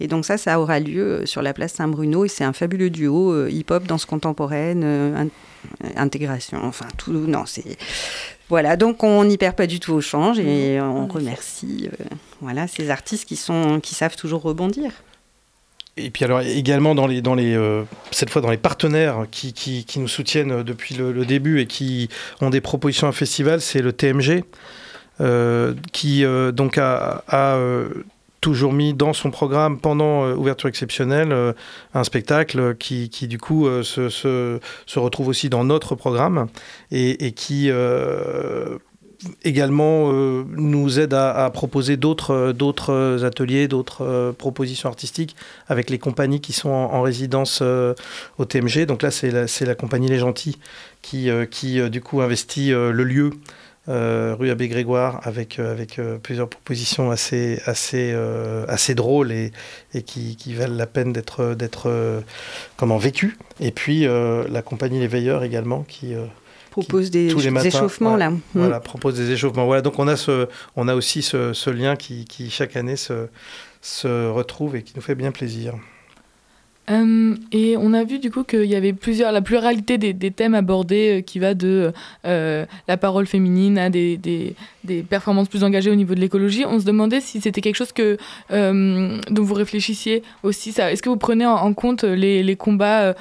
Et 0.00 0.08
donc 0.08 0.24
ça, 0.24 0.38
ça 0.38 0.60
aura 0.60 0.80
lieu 0.80 1.26
sur 1.26 1.42
la 1.42 1.52
place 1.52 1.74
Saint-Bruno 1.74 2.24
et 2.24 2.28
c'est 2.28 2.44
un 2.44 2.52
fabuleux 2.52 2.90
duo 2.90 3.46
hip-hop, 3.46 3.84
danse 3.84 4.06
contemporaine, 4.06 5.28
intégration, 5.96 6.58
enfin 6.64 6.86
tout. 6.96 7.12
Non, 7.12 7.44
c'est 7.44 7.76
voilà, 8.48 8.76
donc 8.76 9.02
on 9.02 9.24
n'y 9.24 9.38
perd 9.38 9.56
pas 9.56 9.66
du 9.66 9.80
tout 9.80 9.92
au 9.92 10.00
change 10.00 10.38
et 10.38 10.80
on 10.80 11.08
remercie 11.08 11.88
euh, 11.88 12.04
voilà, 12.40 12.68
ces 12.68 12.90
artistes 12.90 13.24
qui, 13.24 13.34
sont, 13.34 13.80
qui 13.80 13.94
savent 13.96 14.14
toujours 14.14 14.42
rebondir. 14.42 14.92
Et 15.96 16.10
puis 16.10 16.24
alors 16.24 16.42
également 16.42 16.94
dans 16.94 17.08
les, 17.08 17.22
dans 17.22 17.34
les, 17.34 17.56
euh, 17.56 17.82
cette 18.12 18.30
fois 18.30 18.42
dans 18.42 18.50
les 18.50 18.58
partenaires 18.58 19.26
qui, 19.30 19.52
qui, 19.52 19.84
qui 19.84 19.98
nous 19.98 20.08
soutiennent 20.08 20.62
depuis 20.62 20.94
le, 20.94 21.24
début 21.24 21.60
et 21.60 21.66
qui 21.66 22.08
ont 22.40 22.50
des 22.50 22.60
propositions 22.60 23.08
à 23.08 23.12
festival, 23.12 23.60
c'est 23.60 23.80
le 23.80 23.92
TMG 23.92 24.30
euh, 24.30 24.42
qui 25.92 26.24
donc 26.52 26.78
a, 26.78 27.22
a 27.28 27.58
toujours 28.46 28.72
mis 28.72 28.94
dans 28.94 29.12
son 29.12 29.32
programme 29.32 29.80
pendant 29.80 30.24
euh, 30.24 30.36
ouverture 30.36 30.68
exceptionnelle 30.68 31.32
euh, 31.32 31.52
un 31.94 32.04
spectacle 32.04 32.76
qui, 32.76 33.08
du 33.22 33.38
coup 33.38 33.66
euh, 33.66 33.82
se, 33.82 34.60
retrouve 34.96 35.26
aussi 35.26 35.48
dans 35.48 35.64
notre 35.64 35.96
programme 35.96 36.46
et, 36.92 37.32
qui 37.32 37.70
également 39.44 40.12
nous 40.12 41.00
aide 41.00 41.12
à, 41.14 41.50
proposer 41.52 41.96
d'autres 41.96 43.24
ateliers, 43.24 43.66
d'autres 43.66 44.32
propositions 44.38 44.88
artistiques 44.88 45.34
avec 45.68 45.90
les 45.90 45.98
compagnies 45.98 46.40
qui 46.40 46.52
sont 46.52 46.70
en, 46.70 47.02
résidence 47.02 47.62
au 48.38 48.44
TMG. 48.44 48.86
Donc 48.86 49.02
là, 49.02 49.10
c'est 49.10 49.30
la, 49.30 49.74
compagnie 49.74 50.08
Les 50.08 50.18
Gentils 50.18 50.58
qui, 51.02 51.28
qui 51.50 51.90
du 51.90 52.00
coup 52.00 52.20
investit 52.20 52.70
le 52.70 53.04
lieu 53.04 53.30
euh, 53.30 53.32
rue 53.88 54.50
Abbé 54.50 54.68
Grégoire, 54.68 55.20
avec, 55.22 55.58
euh, 55.58 55.70
avec 55.70 55.98
euh, 55.98 56.18
plusieurs 56.18 56.48
propositions 56.48 57.10
assez, 57.10 57.60
assez, 57.66 58.14
assez 58.68 58.94
drôles 58.94 59.32
et, 59.32 59.52
et 59.94 60.02
qui, 60.02 60.36
qui, 60.36 60.54
valent 60.54 60.76
la 60.76 60.86
peine 60.86 61.12
d'être, 61.12 61.54
d'être 61.54 62.22
comment, 62.76 62.98
vécues. 62.98 63.38
Et 63.60 63.70
puis 63.70 64.06
la 64.06 64.62
compagnie 64.62 65.00
Les 65.00 65.08
Veilleurs 65.08 65.44
également, 65.44 65.82
qui 65.82 66.14
propose 66.70 67.10
des, 67.10 67.26
échauffements 67.66 68.16
là. 68.16 68.32
Voilà, 68.54 68.80
propose 68.80 69.16
des 69.16 69.30
échauffements. 69.30 69.66
Voilà, 69.66 69.82
donc 69.82 69.98
on 69.98 70.08
a, 70.08 70.16
ce, 70.16 70.48
on 70.76 70.88
a 70.88 70.94
aussi 70.94 71.22
ce, 71.22 71.52
ce 71.52 71.70
lien 71.70 71.96
qui, 71.96 72.24
qui, 72.24 72.50
chaque 72.50 72.76
année 72.76 72.96
se, 72.96 73.28
se 73.80 74.28
retrouve 74.28 74.76
et 74.76 74.82
qui 74.82 74.92
nous 74.96 75.02
fait 75.02 75.14
bien 75.14 75.32
plaisir. 75.32 75.74
Euh, 76.90 77.34
et 77.50 77.76
on 77.76 77.92
a 77.92 78.04
vu 78.04 78.18
du 78.18 78.30
coup 78.30 78.44
qu'il 78.44 78.64
y 78.64 78.76
avait 78.76 78.92
plusieurs, 78.92 79.32
la 79.32 79.42
pluralité 79.42 79.98
des, 79.98 80.30
thèmes 80.30 80.54
abordés 80.54 81.18
euh, 81.18 81.20
qui 81.20 81.38
va 81.38 81.54
de 81.54 81.92
euh, 82.24 82.64
la 82.86 82.96
parole 82.96 83.26
féminine 83.26 83.78
à 83.78 83.90
des, 83.90 84.16
des, 84.16 84.54
performances 85.02 85.48
plus 85.48 85.64
engagées 85.64 85.90
au 85.90 85.96
niveau 85.96 86.14
de 86.14 86.20
l'écologie. 86.20 86.64
On 86.64 86.78
se 86.78 86.84
demandait 86.84 87.20
si 87.20 87.40
c'était 87.40 87.60
quelque 87.60 87.76
chose 87.76 87.92
que, 87.92 88.16
dont 88.50 89.42
vous 89.42 89.54
réfléchissiez 89.54 90.22
aussi. 90.42 90.70
Est-ce 90.70 91.02
que 91.02 91.08
vous 91.08 91.16
prenez 91.16 91.44
en, 91.46 91.74
compte 91.74 92.04
les, 92.04 92.42
les 92.44 92.56
combats 92.56 93.14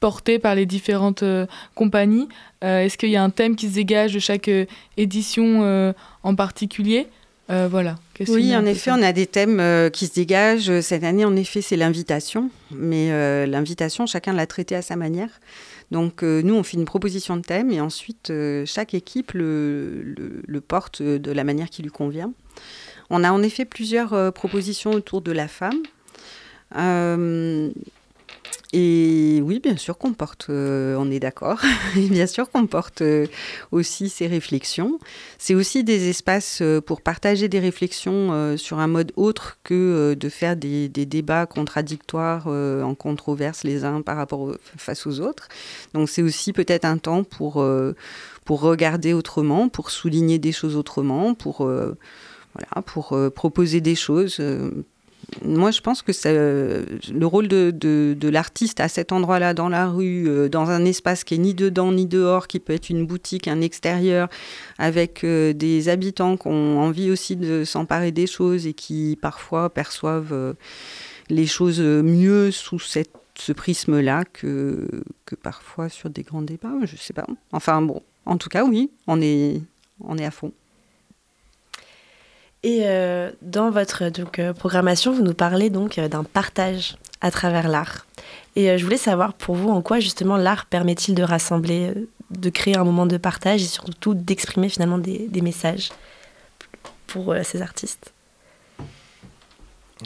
portés 0.00 0.38
par 0.38 0.54
les 0.54 0.64
différentes 0.64 1.24
compagnies? 1.74 2.28
Est-ce 2.62 2.96
qu'il 2.96 3.10
y 3.10 3.16
a 3.16 3.22
un 3.22 3.28
thème 3.28 3.54
qui 3.54 3.68
se 3.68 3.74
dégage 3.74 4.14
de 4.14 4.18
chaque 4.18 4.50
édition 4.96 5.94
en 6.22 6.34
particulier? 6.34 7.06
Voilà. 7.68 7.96
Oui, 8.28 8.54
en 8.54 8.64
effet, 8.64 8.90
on 8.90 9.02
a 9.02 9.12
des 9.12 9.26
thèmes 9.26 9.60
euh, 9.60 9.90
qui 9.90 10.06
se 10.06 10.14
dégagent. 10.14 10.80
Cette 10.80 11.04
année, 11.04 11.24
en 11.24 11.36
effet, 11.36 11.62
c'est 11.62 11.76
l'invitation. 11.76 12.50
Mais 12.70 13.10
euh, 13.12 13.46
l'invitation, 13.46 14.06
chacun 14.06 14.32
l'a 14.32 14.46
traité 14.46 14.74
à 14.76 14.82
sa 14.82 14.96
manière. 14.96 15.30
Donc, 15.90 16.22
euh, 16.22 16.42
nous, 16.42 16.54
on 16.54 16.62
fait 16.62 16.76
une 16.76 16.84
proposition 16.84 17.36
de 17.36 17.42
thème 17.42 17.70
et 17.70 17.80
ensuite, 17.80 18.32
chaque 18.66 18.94
équipe 18.94 19.32
le, 19.32 20.14
le, 20.46 20.60
porte 20.60 21.02
de 21.02 21.32
la 21.32 21.44
manière 21.44 21.70
qui 21.70 21.82
lui 21.82 21.90
convient. 21.90 22.32
On 23.08 23.24
a 23.24 23.32
en 23.32 23.42
effet 23.42 23.64
plusieurs 23.64 24.32
propositions 24.32 24.92
autour 24.92 25.20
de 25.20 25.32
la 25.32 25.48
femme. 25.48 25.82
Et 28.72 29.42
oui, 29.44 29.58
bien 29.58 29.76
sûr 29.76 29.98
qu'on 29.98 30.12
porte, 30.12 30.46
euh, 30.48 30.94
on 30.96 31.10
est 31.10 31.18
d'accord, 31.18 31.60
bien 31.96 32.28
sûr 32.28 32.48
qu'on 32.48 32.68
porte 32.68 33.02
euh, 33.02 33.26
aussi 33.72 34.08
ces 34.08 34.28
réflexions. 34.28 35.00
C'est 35.38 35.56
aussi 35.56 35.82
des 35.82 36.08
espaces 36.08 36.60
euh, 36.62 36.80
pour 36.80 37.00
partager 37.00 37.48
des 37.48 37.58
réflexions 37.58 38.56
sur 38.56 38.78
un 38.78 38.86
mode 38.86 39.12
autre 39.16 39.58
que 39.64 40.14
de 40.14 40.28
faire 40.28 40.54
des, 40.54 40.88
débats 40.88 41.46
contradictoires 41.46 42.46
en 42.46 42.94
controverse 42.94 43.64
les 43.64 43.84
uns 43.84 44.02
par 44.02 44.16
rapport 44.16 44.54
face 44.76 45.06
aux 45.06 45.20
autres. 45.20 45.48
Donc 45.94 46.08
c'est 46.08 46.22
aussi 46.22 46.52
peut-être 46.52 46.84
un 46.84 46.98
temps 46.98 47.24
pour, 47.24 47.64
pour 48.44 48.60
regarder 48.60 49.12
autrement, 49.12 49.68
pour 49.68 49.90
souligner 49.90 50.38
des 50.38 50.52
choses 50.52 50.76
autrement, 50.76 51.34
pour, 51.34 51.64
voilà, 51.64 52.82
pour 52.84 53.18
proposer 53.34 53.80
des 53.80 53.94
choses 53.94 54.40
moi, 55.44 55.70
je 55.70 55.80
pense 55.80 56.02
que 56.02 56.12
le 57.12 57.26
rôle 57.26 57.48
de, 57.48 58.28
l'artiste 58.28 58.80
à 58.80 58.88
cet 58.88 59.12
endroit-là, 59.12 59.54
dans 59.54 59.68
la 59.68 59.88
rue, 59.88 60.28
euh, 60.28 60.48
dans 60.48 60.70
un 60.70 60.84
espace 60.84 61.24
qui 61.24 61.34
est 61.34 61.38
ni 61.38 61.54
dedans 61.54 61.92
ni 61.92 62.06
dehors, 62.06 62.46
qui 62.46 62.60
peut 62.60 62.72
être 62.72 62.90
une 62.90 63.06
boutique, 63.06 63.48
un 63.48 63.60
extérieur, 63.60 64.28
avec 64.78 65.24
euh, 65.24 65.52
des 65.52 65.88
habitants 65.88 66.36
qui 66.36 66.48
ont 66.48 66.80
envie 66.80 67.10
aussi 67.10 67.36
de 67.36 67.64
s'emparer 67.64 68.12
des 68.12 68.26
choses 68.26 68.66
et 68.66 68.72
qui 68.72 69.18
parfois 69.20 69.70
perçoivent 69.70 70.32
euh, 70.32 70.52
les 71.28 71.46
choses 71.46 71.80
mieux 71.80 72.50
sous 72.50 72.78
ce 72.78 73.52
prisme-là 73.52 74.24
que, 74.32 74.86
parfois 75.42 75.88
sur 75.88 76.10
des 76.10 76.22
grands 76.22 76.42
débats. 76.42 76.74
Je 76.84 76.96
sais 76.96 77.12
pas. 77.12 77.26
Enfin 77.52 77.82
bon, 77.82 78.02
en 78.26 78.36
tout 78.36 78.48
cas, 78.48 78.64
oui, 78.64 78.90
on 79.06 79.20
est 79.20 79.62
à 80.24 80.30
fond. 80.30 80.52
Et 82.62 82.82
euh, 82.84 83.30
dans 83.40 83.70
votre 83.70 84.10
donc, 84.10 84.38
euh, 84.38 84.52
programmation, 84.52 85.12
vous 85.12 85.22
nous 85.22 85.32
parlez 85.32 85.70
donc 85.70 85.98
euh, 85.98 86.08
d'un 86.08 86.24
partage 86.24 86.96
à 87.22 87.30
travers 87.30 87.68
l'art. 87.68 88.06
Et 88.56 88.76
je 88.76 88.84
voulais 88.84 88.96
savoir 88.96 89.32
pour 89.32 89.54
vous 89.54 89.70
en 89.70 89.80
quoi 89.80 90.00
justement 90.00 90.36
l'art 90.36 90.66
permet-il 90.66 91.14
de 91.14 91.22
rassembler, 91.22 91.92
de 92.30 92.50
créer 92.50 92.76
un 92.76 92.84
moment 92.84 93.06
de 93.06 93.16
partage 93.16 93.62
et 93.62 93.66
surtout 93.66 94.14
d'exprimer 94.14 94.68
finalement 94.68 94.98
des, 94.98 95.28
des, 95.28 95.40
messages 95.40 95.90
pour 97.06 97.34
ces 97.44 97.62
artistes? 97.62 98.12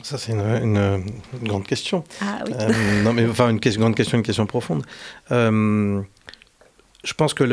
Ça, 0.02 0.18
c'est 0.18 0.32
une, 0.32 0.40
une, 0.40 1.48
grande 1.48 1.66
question. 1.66 2.05
Ah 2.20 2.44
oui. 2.46 2.52
non, 3.02 3.14
mais 3.14 3.26
enfin, 3.26 3.48
une, 3.48 3.59
grande 3.59 3.94
question, 3.94 4.18
une 4.18 4.24
question 4.24 4.46
profonde. 4.46 4.84
je 5.30 6.02
pense 7.16 7.32
que 7.32 7.44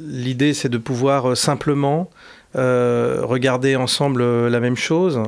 l'idée, 0.00 0.54
c'est 0.54 0.70
de 0.70 0.78
pouvoir 0.78 1.36
simplement 1.36 2.10
regarder 2.54 3.76
ensemble 3.76 4.48
la 4.48 4.60
même 4.60 4.76
chose, 4.76 5.22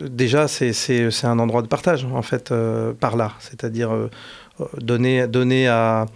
déjà, 0.00 0.48
c'est 0.48 1.24
un 1.24 1.38
endroit 1.38 1.62
de 1.62 1.68
partage, 1.68 2.04
en 2.04 2.22
fait, 2.22 2.52
par 3.00 3.16
là. 3.16 3.32
C'est-à-dire 3.40 3.90
donner, 4.80 5.68
à, 5.68 6.06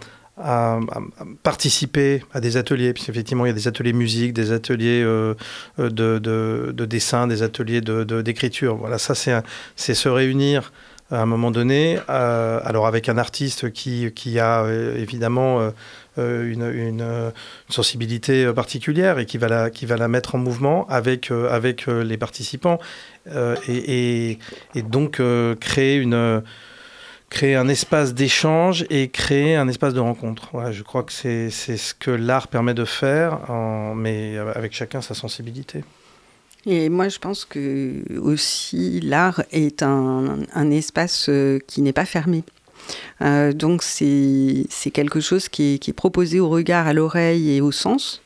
participer 1.43 2.23
à 2.33 2.39
des 2.39 2.57
ateliers, 2.57 2.93
puisqu'effectivement 2.93 3.45
il 3.45 3.49
y 3.49 3.51
a 3.51 3.55
des 3.55 3.67
ateliers 3.67 3.93
musique, 3.93 4.33
des 4.33 4.51
ateliers 4.51 5.01
de, 5.01 5.35
de, 5.77 6.19
de, 6.19 6.85
dessin, 6.85 7.27
des 7.27 7.41
ateliers 7.41 7.81
d'écriture. 7.81 8.75
Voilà, 8.75 8.97
ça 8.97 9.15
c'est 9.15 9.93
se 9.93 10.09
réunir 10.09 10.71
à 11.09 11.21
un 11.21 11.25
moment 11.25 11.51
donné, 11.51 11.99
alors 12.07 12.85
avec 12.85 13.09
un 13.09 13.17
artiste 13.17 13.71
qui 13.71 14.39
a 14.39 14.65
évidemment 14.95 15.71
euh, 16.17 16.51
une, 16.51 16.63
une, 16.63 17.31
sensibilité 17.69 18.51
particulière 18.53 19.19
et 19.19 19.25
qui 19.25 19.37
va 19.37 19.47
la, 19.47 19.69
qui 19.69 19.85
va 19.85 19.97
la 19.97 20.07
mettre 20.07 20.35
en 20.35 20.37
mouvement 20.37 20.87
avec, 20.87 21.31
euh, 21.31 21.49
avec 21.49 21.87
euh, 21.87 22.03
les 22.03 22.17
participants 22.17 22.79
et, 23.67 24.39
et, 24.75 24.81
donc 24.81 25.21
créer 25.59 25.97
une 25.97 26.41
créer 27.29 27.55
un 27.55 27.67
espace 27.67 28.13
d'échange 28.13 28.85
et 28.89 29.09
créer 29.09 29.57
un 29.57 29.67
espace 29.67 29.93
de 29.93 29.99
rencontre. 29.99 30.47
Voilà, 30.53 30.71
je 30.71 30.81
crois 30.81 31.03
que 31.03 31.11
c'est 31.11 31.49
ce 31.49 31.93
que 31.93 32.11
l'art 32.11 32.47
permet 32.47 32.73
de 32.73 32.85
faire, 32.85 33.49
en, 33.51 33.93
mais 33.95 34.37
avec 34.37 34.73
chacun 34.73 35.01
sa 35.01 35.13
sensibilité. 35.13 35.83
Et 36.65 36.87
moi, 36.87 37.09
je 37.09 37.19
pense 37.19 37.43
que 37.43 38.01
aussi 38.17 39.01
l'art 39.01 39.43
est 39.51 39.83
un, 39.83 40.37
un 40.53 40.71
espace 40.71 41.29
qui 41.67 41.81
n'est 41.81 41.93
pas 41.93 42.05
fermé. 42.05 42.43
Euh, 43.21 43.53
donc 43.53 43.83
c'est 43.83 44.91
quelque 44.93 45.19
chose 45.19 45.49
qui 45.49 45.73
est, 45.75 45.93
proposé 45.93 46.39
au 46.39 46.49
regard, 46.49 46.87
à 46.87 46.93
l'oreille 46.93 47.51
et 47.51 47.61
au 47.61 47.71
sens, 47.71 48.21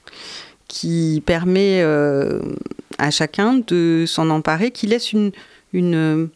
qui 0.67 1.21
permet 1.25 1.81
euh, 1.81 2.41
à 2.97 3.11
chacun 3.11 3.61
de 3.65 4.05
s'en 4.07 4.29
emparer, 4.29 4.71
qui 4.71 4.87
laisse 4.87 5.13
une, 5.13 5.31
une, 5.73 6.29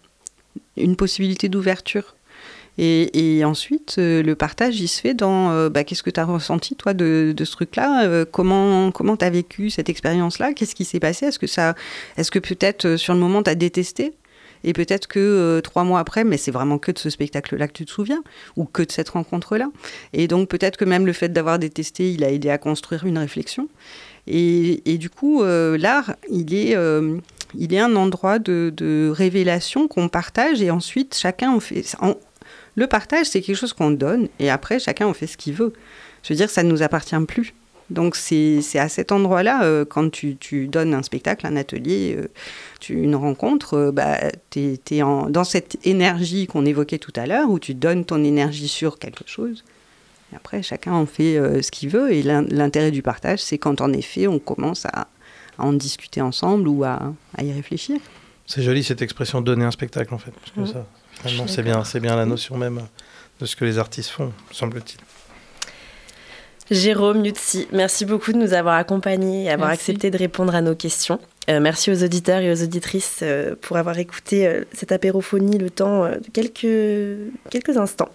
une 0.77 0.95
possibilité 0.95 1.49
d'ouverture. 1.49 2.15
Et, 2.77 3.41
ensuite, 3.45 3.95
euh, 3.99 4.21
le 4.21 4.35
partage, 4.35 4.81
il 4.81 4.89
se 4.89 4.99
fait 4.99 5.13
dans 5.13 5.69
bah, 5.69 5.85
qu'est-ce 5.85 6.03
que 6.03 6.09
tu 6.09 6.19
as 6.19 6.25
ressenti, 6.25 6.75
toi, 6.75 6.93
de, 6.93 7.33
ce 7.37 7.51
truc-là 7.51 8.25
Comment 8.25 8.91
tu 8.91 9.25
as 9.25 9.29
vécu 9.29 9.69
cette 9.69 9.87
expérience-là 9.87 10.53
Qu'est-ce 10.53 10.75
qui 10.75 10.83
s'est 10.83 10.99
passé 10.99 11.27
Est-ce 11.27 11.39
que, 11.39 11.45
est 11.45 12.21
-ce 12.21 12.31
que 12.31 12.39
peut-être 12.39 12.97
sur 12.97 13.13
le 13.13 13.19
moment, 13.19 13.43
tu 13.43 13.49
as 13.49 13.55
détesté 13.55 14.13
et 14.65 14.73
peut-être 14.73 15.07
que 15.07 15.19
euh, 15.19 15.61
trois 15.61 15.83
mois 15.83 15.99
après, 15.99 16.23
mais 16.23 16.37
c'est 16.37 16.51
vraiment 16.51 16.79
que 16.79 16.91
de 16.91 16.97
ce 16.97 17.11
spectacle-là 17.11 17.67
que 17.67 17.73
tu 17.73 17.85
te 17.85 17.91
souviens, 17.91 18.23
ou 18.57 18.65
que 18.65 18.81
de 18.81 18.91
cette 18.91 19.09
rencontre-là. 19.09 19.69
Et 20.11 20.27
donc 20.27 20.49
peut-être 20.49 20.75
que 20.75 20.85
même 20.85 21.05
le 21.05 21.13
fait 21.13 21.29
d'avoir 21.29 21.59
détesté, 21.59 22.11
il 22.11 22.23
a 22.23 22.31
aidé 22.31 22.49
à 22.49 22.57
construire 22.57 23.05
une 23.05 23.19
réflexion. 23.19 23.69
Et, 24.27 24.97
du 24.97 25.11
coup, 25.11 25.43
euh, 25.43 25.77
l'art, 25.77 26.15
il 26.31 26.51
est, 26.55 26.75
euh, 26.75 27.19
il 27.55 27.75
est 27.75 27.79
un 27.79 27.95
endroit 27.95 28.39
de, 28.39 29.11
révélation 29.15 29.87
qu'on 29.87 30.09
partage 30.09 30.63
et 30.63 30.71
ensuite 30.71 31.15
chacun 31.15 31.51
en 31.51 31.59
fait. 31.59 31.95
le 32.73 32.87
partage, 32.87 33.27
c'est 33.27 33.41
quelque 33.41 33.55
chose 33.55 33.73
qu'on 33.73 33.91
donne 33.91 34.29
et 34.39 34.49
après 34.49 34.79
chacun 34.79 35.05
en 35.05 35.13
fait 35.13 35.27
ce 35.27 35.37
qu'il 35.37 35.53
veut. 35.53 35.73
Je 36.23 36.33
veux 36.33 36.37
dire, 36.37 36.49
ça 36.49 36.63
ne 36.63 36.69
nous 36.69 36.81
appartient 36.81 37.15
plus. 37.27 37.53
Donc 37.89 38.15
c'est 38.15 38.61
à 38.75 38.89
cet 38.89 39.11
endroit-là, 39.11 39.63
euh, 39.63 39.85
quand 39.85 40.09
tu, 40.11 40.37
tu, 40.37 40.67
donnes 40.67 40.93
un 40.93 41.03
spectacle, 41.03 41.45
un 41.45 41.55
atelier, 41.55 42.15
euh, 42.17 42.27
tu, 42.79 42.99
une 42.99 43.15
rencontre, 43.15 43.75
euh, 43.75 43.91
bah, 43.91 44.17
tu 44.49 44.79
es, 44.89 44.99
dans 44.99 45.43
cette 45.43 45.77
énergie 45.85 46.47
qu'on 46.47 46.65
évoquait 46.65 46.97
tout 46.97 47.13
à 47.15 47.27
l'heure, 47.27 47.49
où 47.49 47.59
tu 47.59 47.75
donnes 47.75 48.03
ton 48.03 48.23
énergie 48.23 48.67
sur 48.67 48.97
quelque 48.97 49.23
chose. 49.27 49.63
Et 50.33 50.35
après, 50.35 50.63
chacun 50.63 50.93
en 50.93 51.05
fait 51.05 51.61
ce 51.61 51.69
qu'il 51.69 51.89
veut. 51.89 52.11
Et 52.11 52.23
l'intérêt 52.23 52.89
du 52.89 53.03
partage, 53.03 53.39
c'est 53.39 53.59
quand 53.59 53.79
en 53.81 53.93
effet, 53.93 54.27
on 54.27 54.39
commence 54.39 54.85
à, 54.87 55.07
en 55.59 55.71
discuter 55.71 56.21
ensemble 56.21 56.67
ou 56.67 56.83
à, 56.83 57.13
à 57.37 57.43
y 57.43 57.53
réfléchir. 57.53 57.99
C'est 58.47 58.61
joli 58.61 58.83
cette 58.83 59.01
expression 59.01 59.41
donner 59.41 59.63
un 59.63 59.71
spectacle 59.71 60.13
en 60.13 60.17
fait. 60.17 60.31
Parce 60.31 60.51
que 60.51 60.73
ça, 60.73 60.87
finalement, 61.21 61.47
c'est 61.47 61.63
bien, 61.63 61.83
bien 62.01 62.15
la 62.15 62.25
notion 62.25 62.57
même 62.57 62.81
de 63.39 63.45
ce 63.45 63.55
que 63.55 63.63
les 63.63 63.77
artistes 63.77 64.09
font, 64.09 64.33
semble-t-il. 64.51 64.99
Jérôme 66.71 67.21
Nutsi, 67.21 67.67
merci 67.71 68.05
beaucoup 68.05 68.33
de 68.33 68.37
nous 68.37 68.53
avoir 68.53 68.75
accompagnés 68.75 69.43
et 69.43 69.49
avoir 69.51 69.69
accepté 69.69 70.09
de 70.09 70.17
répondre 70.17 70.55
à 70.55 70.61
nos 70.61 70.73
questions. 70.73 71.19
Euh, 71.47 71.59
merci 71.59 71.91
aux 71.91 72.03
auditeurs 72.03 72.39
et 72.39 72.51
aux 72.51 72.63
auditrices 72.63 73.19
euh, 73.21 73.53
pour 73.61 73.77
avoir 73.77 73.99
écouté 73.99 74.47
euh, 74.47 74.63
cette 74.73 74.91
apérophonie 74.91 75.59
le 75.59 75.69
temps 75.69 76.05
de 76.05 76.27
quelques, 76.33 77.31
quelques 77.51 77.77
instants. 77.77 78.09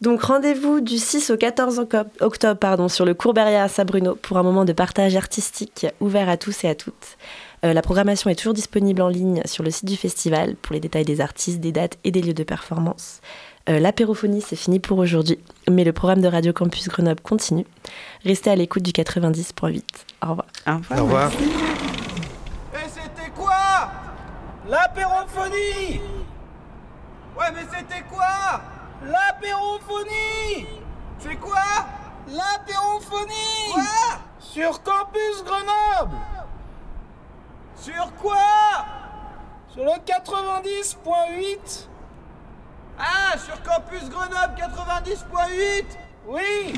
Donc 0.00 0.20
rendez-vous 0.22 0.80
du 0.80 0.98
6 0.98 1.30
au 1.30 1.36
14 1.36 1.86
octobre 2.20 2.58
pardon, 2.58 2.88
sur 2.88 3.04
le 3.04 3.14
cours 3.14 3.34
Berrière 3.34 3.62
à 3.62 3.68
Saint-Bruno 3.68 4.16
pour 4.16 4.36
un 4.36 4.42
moment 4.42 4.64
de 4.64 4.72
partage 4.72 5.14
artistique 5.14 5.86
ouvert 6.00 6.28
à 6.28 6.36
tous 6.36 6.64
et 6.64 6.68
à 6.68 6.74
toutes. 6.74 7.16
la 7.62 7.80
programmation 7.82 8.28
est 8.28 8.34
toujours 8.34 8.52
disponible 8.52 9.00
en 9.00 9.08
ligne 9.08 9.40
sur 9.46 9.62
le 9.62 9.70
site 9.70 9.86
du 9.86 9.96
festival 9.96 10.56
pour 10.56 10.74
les 10.74 10.80
détails 10.80 11.06
des 11.06 11.22
artistes, 11.22 11.60
des 11.60 11.72
dates 11.72 11.96
et 12.04 12.10
des 12.10 12.20
lieux 12.20 12.34
de 12.34 12.42
performance. 12.42 13.20
Euh, 13.68 13.80
l'apérophonie, 13.80 14.40
c'est 14.40 14.54
fini 14.54 14.78
pour 14.78 14.98
aujourd'hui, 14.98 15.40
mais 15.68 15.82
le 15.82 15.92
programme 15.92 16.20
de 16.20 16.28
Radio 16.28 16.52
Campus 16.52 16.88
Grenoble 16.88 17.20
continue. 17.20 17.66
Restez 18.24 18.50
à 18.50 18.56
l'écoute 18.56 18.84
du 18.84 18.92
90.8. 18.92 19.82
Au 20.22 20.28
revoir. 20.28 20.46
Au 20.68 21.02
revoir. 21.02 21.32
Et 21.32 22.88
c'était 22.88 23.30
quoi? 23.34 23.90
L'apérophonie! 24.68 26.00
Ouais, 27.36 27.50
mais 27.54 27.62
c'était 27.76 28.02
quoi? 28.08 28.60
L'apérophonie! 29.04 30.66
C'est 31.18 31.36
quoi? 31.36 31.58
L'apérophonie! 32.28 33.72
Quoi? 33.72 33.82
Sur 34.38 34.82
Campus 34.82 35.44
Grenoble! 35.44 36.16
Sur 37.76 38.12
quoi? 38.14 38.36
Sur 39.72 39.84
le 39.84 39.90
90.8 40.06 41.88
ah, 42.98 43.38
sur 43.38 43.60
Campus 43.62 44.08
Grenoble 44.08 44.54
90.8 44.56 45.84
Oui 46.26 46.74